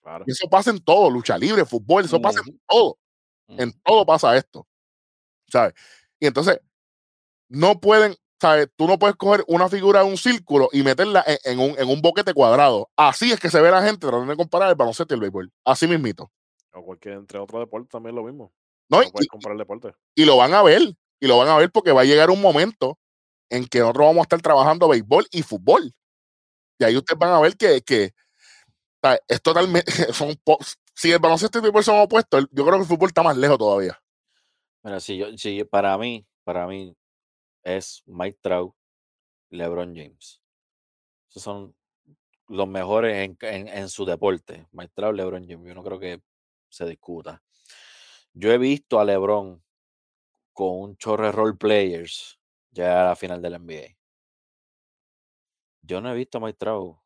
[0.00, 0.24] Claro.
[0.28, 2.96] Y eso pasa en todo, lucha libre, fútbol, eso pasa en todo
[3.48, 4.68] en todo pasa esto,
[5.48, 5.74] ¿sabes?
[6.20, 6.60] Y entonces,
[7.48, 8.68] no pueden, ¿sabes?
[8.76, 11.88] Tú no puedes coger una figura de un círculo y meterla en, en un, en
[11.88, 12.88] un boquete cuadrado.
[12.94, 15.52] Así es que se ve la gente tratando de comparar el baloncesto y el béisbol.
[15.64, 16.30] Así mismito.
[16.72, 18.52] O cualquier, entre otros deportes también lo mismo.
[18.88, 19.94] No, No y, puedes comprar el deporte.
[20.14, 22.40] y lo van a ver, y lo van a ver porque va a llegar un
[22.40, 22.98] momento
[23.50, 25.92] en que nosotros vamos a estar trabajando béisbol y fútbol.
[26.78, 28.12] Y ahí ustedes van a ver que, que
[29.28, 30.36] es totalmente, son
[30.94, 33.36] si el baloncesto y el fútbol son opuestos, yo creo que el fútbol está más
[33.36, 34.00] lejos todavía.
[34.82, 36.94] Mira, si yo, si para mí, para mí
[37.62, 38.74] es Mike Trout,
[39.50, 40.40] LeBron James.
[41.28, 41.74] Esos son
[42.48, 44.66] los mejores en, en- su deporte.
[44.72, 45.66] Mike Trout, LeBron James.
[45.66, 46.22] Yo no creo que
[46.68, 47.42] se discuta.
[48.32, 49.62] Yo he visto a LeBron
[50.52, 52.38] con un chorro de role players
[52.76, 53.96] llegar a la final del NBA.
[55.80, 56.98] Yo no he visto a Mike Trout,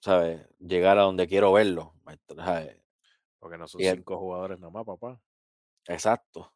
[0.00, 0.40] ¿sabes?
[0.58, 1.92] Llegar a donde quiero verlo.
[3.38, 5.20] Porque no son Y el- cinco jugadores nomás, papá.
[5.88, 6.52] Exacto.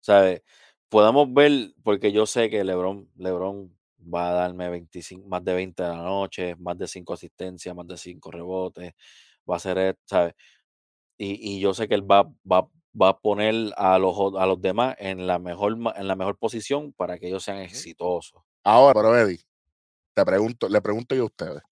[0.00, 0.42] ¿Sabes?
[0.88, 3.76] Podemos ver, porque yo sé que LeBron, LeBron
[4.14, 7.86] va a darme 25, más de 20 de la noche, más de 5 asistencias, más
[7.88, 8.92] de 5 rebotes,
[9.50, 10.34] va a hacer, esto, ¿sabes?
[11.18, 12.68] Y, y yo sé que él va, va,
[13.00, 16.92] va a poner a los, a los demás en la, mejor, en la mejor posición
[16.92, 18.42] para que ellos sean exitosos.
[18.64, 19.40] Ahora, pero Eddie,
[20.14, 21.62] te pregunto, le pregunto yo a ustedes.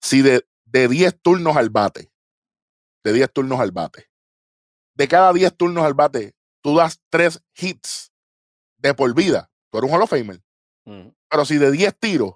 [0.00, 2.12] Si de, de 10 turnos al bate,
[3.04, 4.10] de 10 turnos al bate,
[4.94, 8.12] de cada 10 turnos al bate, tú das 3 hits
[8.78, 10.42] de por vida, tú eres un Hall of Famer.
[11.28, 12.34] Pero si de 10 tiros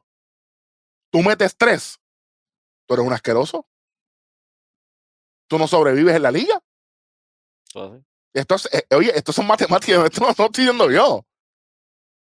[1.11, 2.01] tú metes 3,
[2.86, 3.69] tú eres un asqueroso.
[5.47, 6.61] Tú no sobrevives en la liga.
[7.80, 8.05] Así.
[8.32, 11.24] Esto es, eh, oye, esto son matemáticas, esto no, no estoy diciendo yo.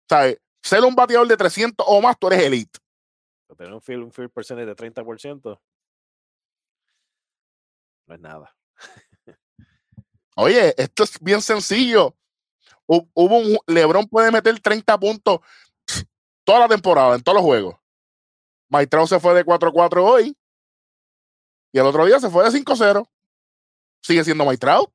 [0.09, 0.39] ¿Sabes?
[0.63, 2.79] Ser un bateador de 300 o más, tú eres elite.
[3.47, 5.59] Pero Tener un field, un field percentage de 30%
[8.07, 8.55] no es nada.
[10.35, 12.15] Oye, esto es bien sencillo.
[12.87, 15.39] Hu- Hubo un LeBron puede meter 30 puntos
[16.43, 17.75] toda la temporada, en todos los juegos.
[18.89, 20.35] Trout se fue de 4-4 hoy
[21.73, 23.07] y el otro día se fue de 5-0.
[24.01, 24.91] Sigue siendo Trout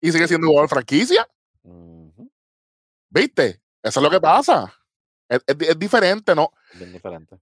[0.00, 1.28] y sigue siendo jugador de franquicia.
[3.10, 3.62] ¿Viste?
[3.82, 4.72] Eso es lo que pasa.
[5.28, 6.50] Es, es di- es diferente, ¿no?
[6.74, 7.38] Bien diferente.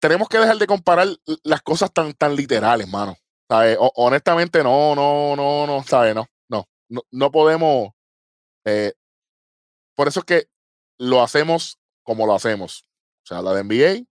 [0.00, 1.08] Tenemos que dejar de comparar
[1.42, 3.16] las cosas tan, tan literales, mano.
[3.50, 3.76] ¿Sabes?
[3.80, 6.14] O- honestamente, no, no, no, no, ¿sabes?
[6.14, 7.90] No, no, no, no podemos.
[8.64, 8.92] eh,
[9.96, 10.48] por eso es que
[10.98, 12.84] lo hacemos como lo hacemos.
[13.24, 14.06] Se habla de NBA,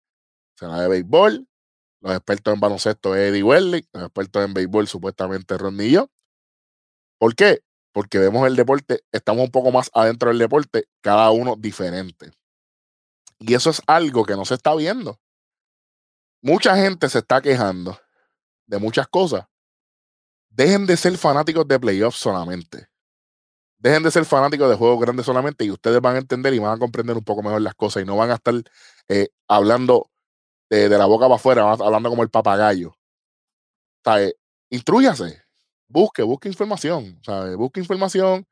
[0.55, 1.47] se habla de béisbol,
[2.01, 6.09] los expertos en baloncesto Eddie Welly, los expertos en béisbol supuestamente Ronnie y yo.
[7.19, 7.59] ¿Por qué?
[7.91, 12.31] Porque vemos el deporte, estamos un poco más adentro del deporte, cada uno diferente.
[13.39, 15.19] Y eso es algo que no se está viendo.
[16.41, 17.99] Mucha gente se está quejando
[18.67, 19.45] de muchas cosas.
[20.49, 22.87] Dejen de ser fanáticos de playoffs solamente.
[23.79, 26.75] Dejen de ser fanáticos de juegos grandes solamente y ustedes van a entender y van
[26.75, 28.55] a comprender un poco mejor las cosas y no van a estar
[29.07, 30.09] eh, hablando
[30.69, 32.97] de, la boca para afuera, van a- hablando como el papagayo.
[34.03, 34.35] ¿Sabe?
[34.69, 35.43] Intrúyase,
[35.87, 37.55] busque, busque información, ¿sabe?
[37.55, 38.45] Busque información.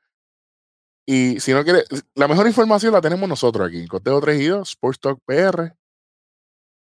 [1.06, 1.84] Y si no quiere,
[2.16, 5.76] la mejor información la tenemos nosotros aquí, en Conteo 3 y 2, Sports Talk PR.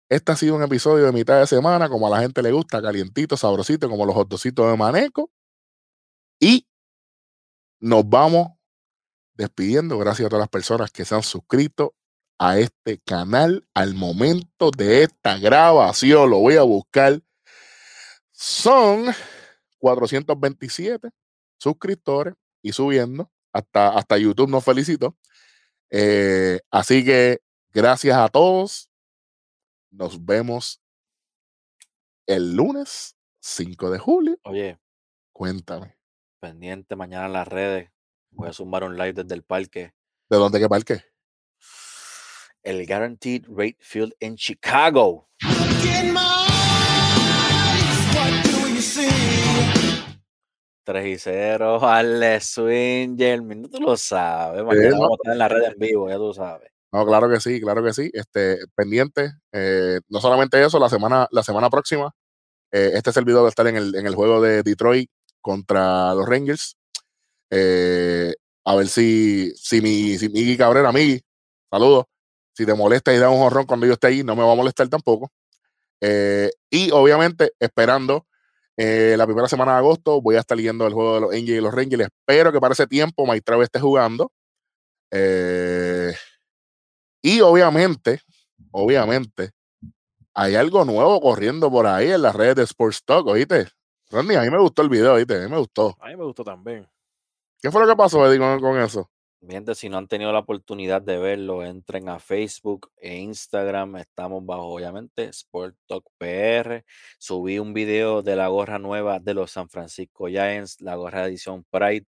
[0.10, 2.82] Este ha sido un episodio de mitad de semana, como a la gente le gusta,
[2.82, 5.32] calientito, sabrosito, como los hotdositos de Maneco.
[6.40, 6.68] Y
[7.80, 8.50] nos vamos
[9.34, 9.98] despidiendo.
[9.98, 11.96] Gracias a todas las personas que se han suscrito
[12.38, 16.30] a este canal al momento de esta grabación.
[16.30, 17.22] Lo voy a buscar.
[18.32, 19.06] Son
[19.84, 21.10] 427
[21.58, 23.30] suscriptores y subiendo.
[23.52, 25.18] Hasta, hasta YouTube nos felicitó.
[25.90, 27.42] Eh, así que
[27.74, 28.90] gracias a todos.
[29.92, 30.82] Nos vemos
[32.26, 34.38] el lunes 5 de julio.
[34.46, 34.80] Oye,
[35.34, 35.98] Cuéntame.
[36.40, 37.92] pendiente mañana en las redes.
[38.32, 39.94] Voy a sumar un live desde el parque.
[40.30, 41.04] ¿De dónde que parque?
[42.64, 45.30] El Guaranteed Rate Field en Chicago.
[50.84, 54.64] 3 y 0, Ale Swinger, no tú lo sabes.
[54.64, 56.70] Mañana vamos a estar en la red en vivo, ya tú sabes.
[56.92, 58.12] No, claro que sí, claro que sí.
[58.14, 59.32] Este, pendiente.
[59.52, 62.14] eh, no solamente eso, la semana, la semana próxima,
[62.72, 65.10] eh, este servidor va a estar en el, en el juego de Detroit
[65.42, 66.76] contra los Rangers.
[67.52, 68.34] Eh,
[68.66, 71.22] a ver si, si mi, si Miggy Cabrera, Miggy,
[71.72, 72.06] saludos.
[72.56, 74.56] Si te molesta y da un jorrón cuando yo esté ahí, no me va a
[74.56, 75.32] molestar tampoco.
[76.02, 78.28] Eh, y obviamente, esperando
[78.78, 81.58] eh, la primera semana de agosto, voy a estar leyendo el juego de los Angels
[81.58, 82.04] y los Rangers.
[82.06, 84.32] Espero que para ese tiempo Maitrao esté jugando.
[85.12, 86.14] Eh,
[87.22, 88.22] y obviamente,
[88.72, 89.52] obviamente,
[90.34, 93.68] hay algo nuevo corriendo por ahí en las redes de Sports Talk, ¿oíste?
[94.10, 95.36] Ronnie, a mí me gustó el video, ¿oíste?
[95.36, 95.96] A mí me gustó.
[96.00, 96.88] A mí me gustó también.
[97.62, 99.10] ¿Qué fue lo que pasó, Eddie, con, con eso?
[99.76, 103.98] Si no han tenido la oportunidad de verlo, entren a Facebook e Instagram.
[103.98, 106.86] Estamos bajo, obviamente, Sport Talk PR.
[107.20, 111.66] Subí un video de la gorra nueva de los San Francisco Giants, la gorra edición
[111.70, 112.06] Pride.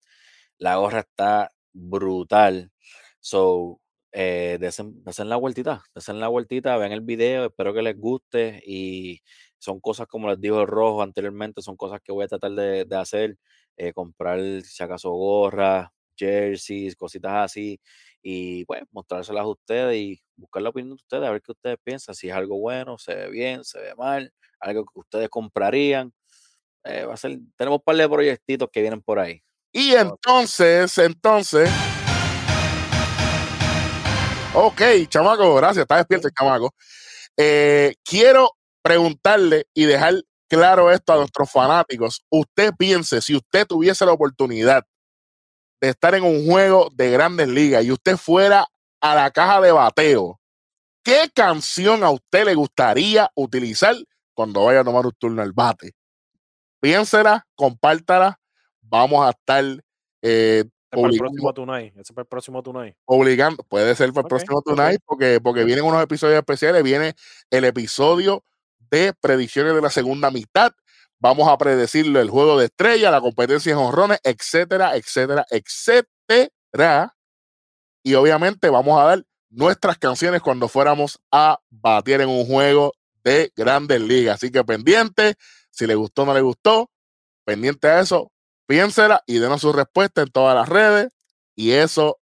[0.60, 2.72] La gorra está brutal.
[3.19, 3.81] So,
[4.11, 8.61] eh, desen, desen la vueltita, desen la vueltita, vean el video, espero que les guste
[8.65, 9.22] y
[9.57, 12.85] son cosas como les dijo el rojo anteriormente, son cosas que voy a tratar de,
[12.85, 13.38] de hacer,
[13.77, 17.80] eh, comprar si acaso gorras, jerseys, cositas así
[18.23, 21.77] y pues mostrárselas a ustedes y buscar la opinión de ustedes, a ver qué ustedes
[21.84, 26.14] piensan, si es algo bueno, se ve bien, se ve mal, algo que ustedes comprarían.
[26.85, 29.41] Eh, va a ser, tenemos un par de proyectitos que vienen por ahí.
[29.73, 31.69] Y entonces, entonces.
[34.53, 35.84] Ok, chamaco, gracias.
[35.84, 36.73] Está despierto el chamaco.
[37.35, 42.23] Eh, quiero preguntarle y dejar claro esto a nuestros fanáticos.
[42.30, 44.85] Usted piense, si usted tuviese la oportunidad
[45.84, 48.65] de estar en un juego de grandes ligas y usted fuera
[49.01, 50.39] a la caja de bateo,
[51.03, 53.93] ¿qué canción a usted le gustaría utilizar
[54.34, 55.91] cuando vaya a tomar un turno al bate?
[56.80, 58.39] Piénsela, compártala.
[58.81, 59.65] Vamos a estar
[60.22, 61.97] eh, para el próximo Tonight.
[61.97, 62.95] Ese para el próximo Tonight.
[63.03, 64.61] obligando, puede ser para el próximo.
[64.61, 67.14] Tonight, porque, porque vienen unos episodios especiales, viene
[67.49, 68.41] el episodio
[68.89, 70.72] de predicciones de la segunda mitad.
[71.23, 77.15] Vamos a predecirlo el juego de estrella, la competencia en honrones, etcétera, etcétera, etcétera.
[78.03, 82.91] Y obviamente vamos a dar nuestras canciones cuando fuéramos a batir en un juego
[83.23, 84.35] de grandes ligas.
[84.35, 85.35] Así que pendiente,
[85.71, 86.91] si le gustó o no le gustó,
[87.45, 88.33] pendiente a eso,
[88.67, 91.07] piénsela y denos su respuesta en todas las redes.
[91.55, 92.19] Y eso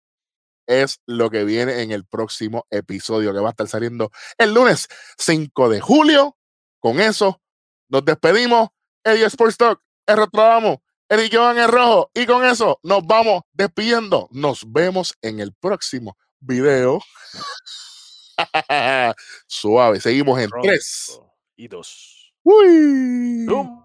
[0.67, 4.89] es lo que viene en el próximo episodio que va a estar saliendo el lunes
[5.19, 6.35] 5 de julio.
[6.81, 7.41] Con eso
[7.87, 8.67] nos despedimos.
[9.03, 10.27] Eddie Sports Talk, R.
[10.31, 10.77] Tradamos,
[11.09, 12.11] Eric Jovan el Rojo.
[12.13, 14.27] Y con eso nos vamos despidiendo.
[14.31, 17.01] Nos vemos en el próximo video.
[19.47, 19.99] Suave.
[19.99, 21.05] Seguimos en 3.
[21.07, 21.33] Pronto.
[21.55, 22.33] Y dos.
[22.43, 23.45] Uy.
[23.47, 23.83] ¡Tum!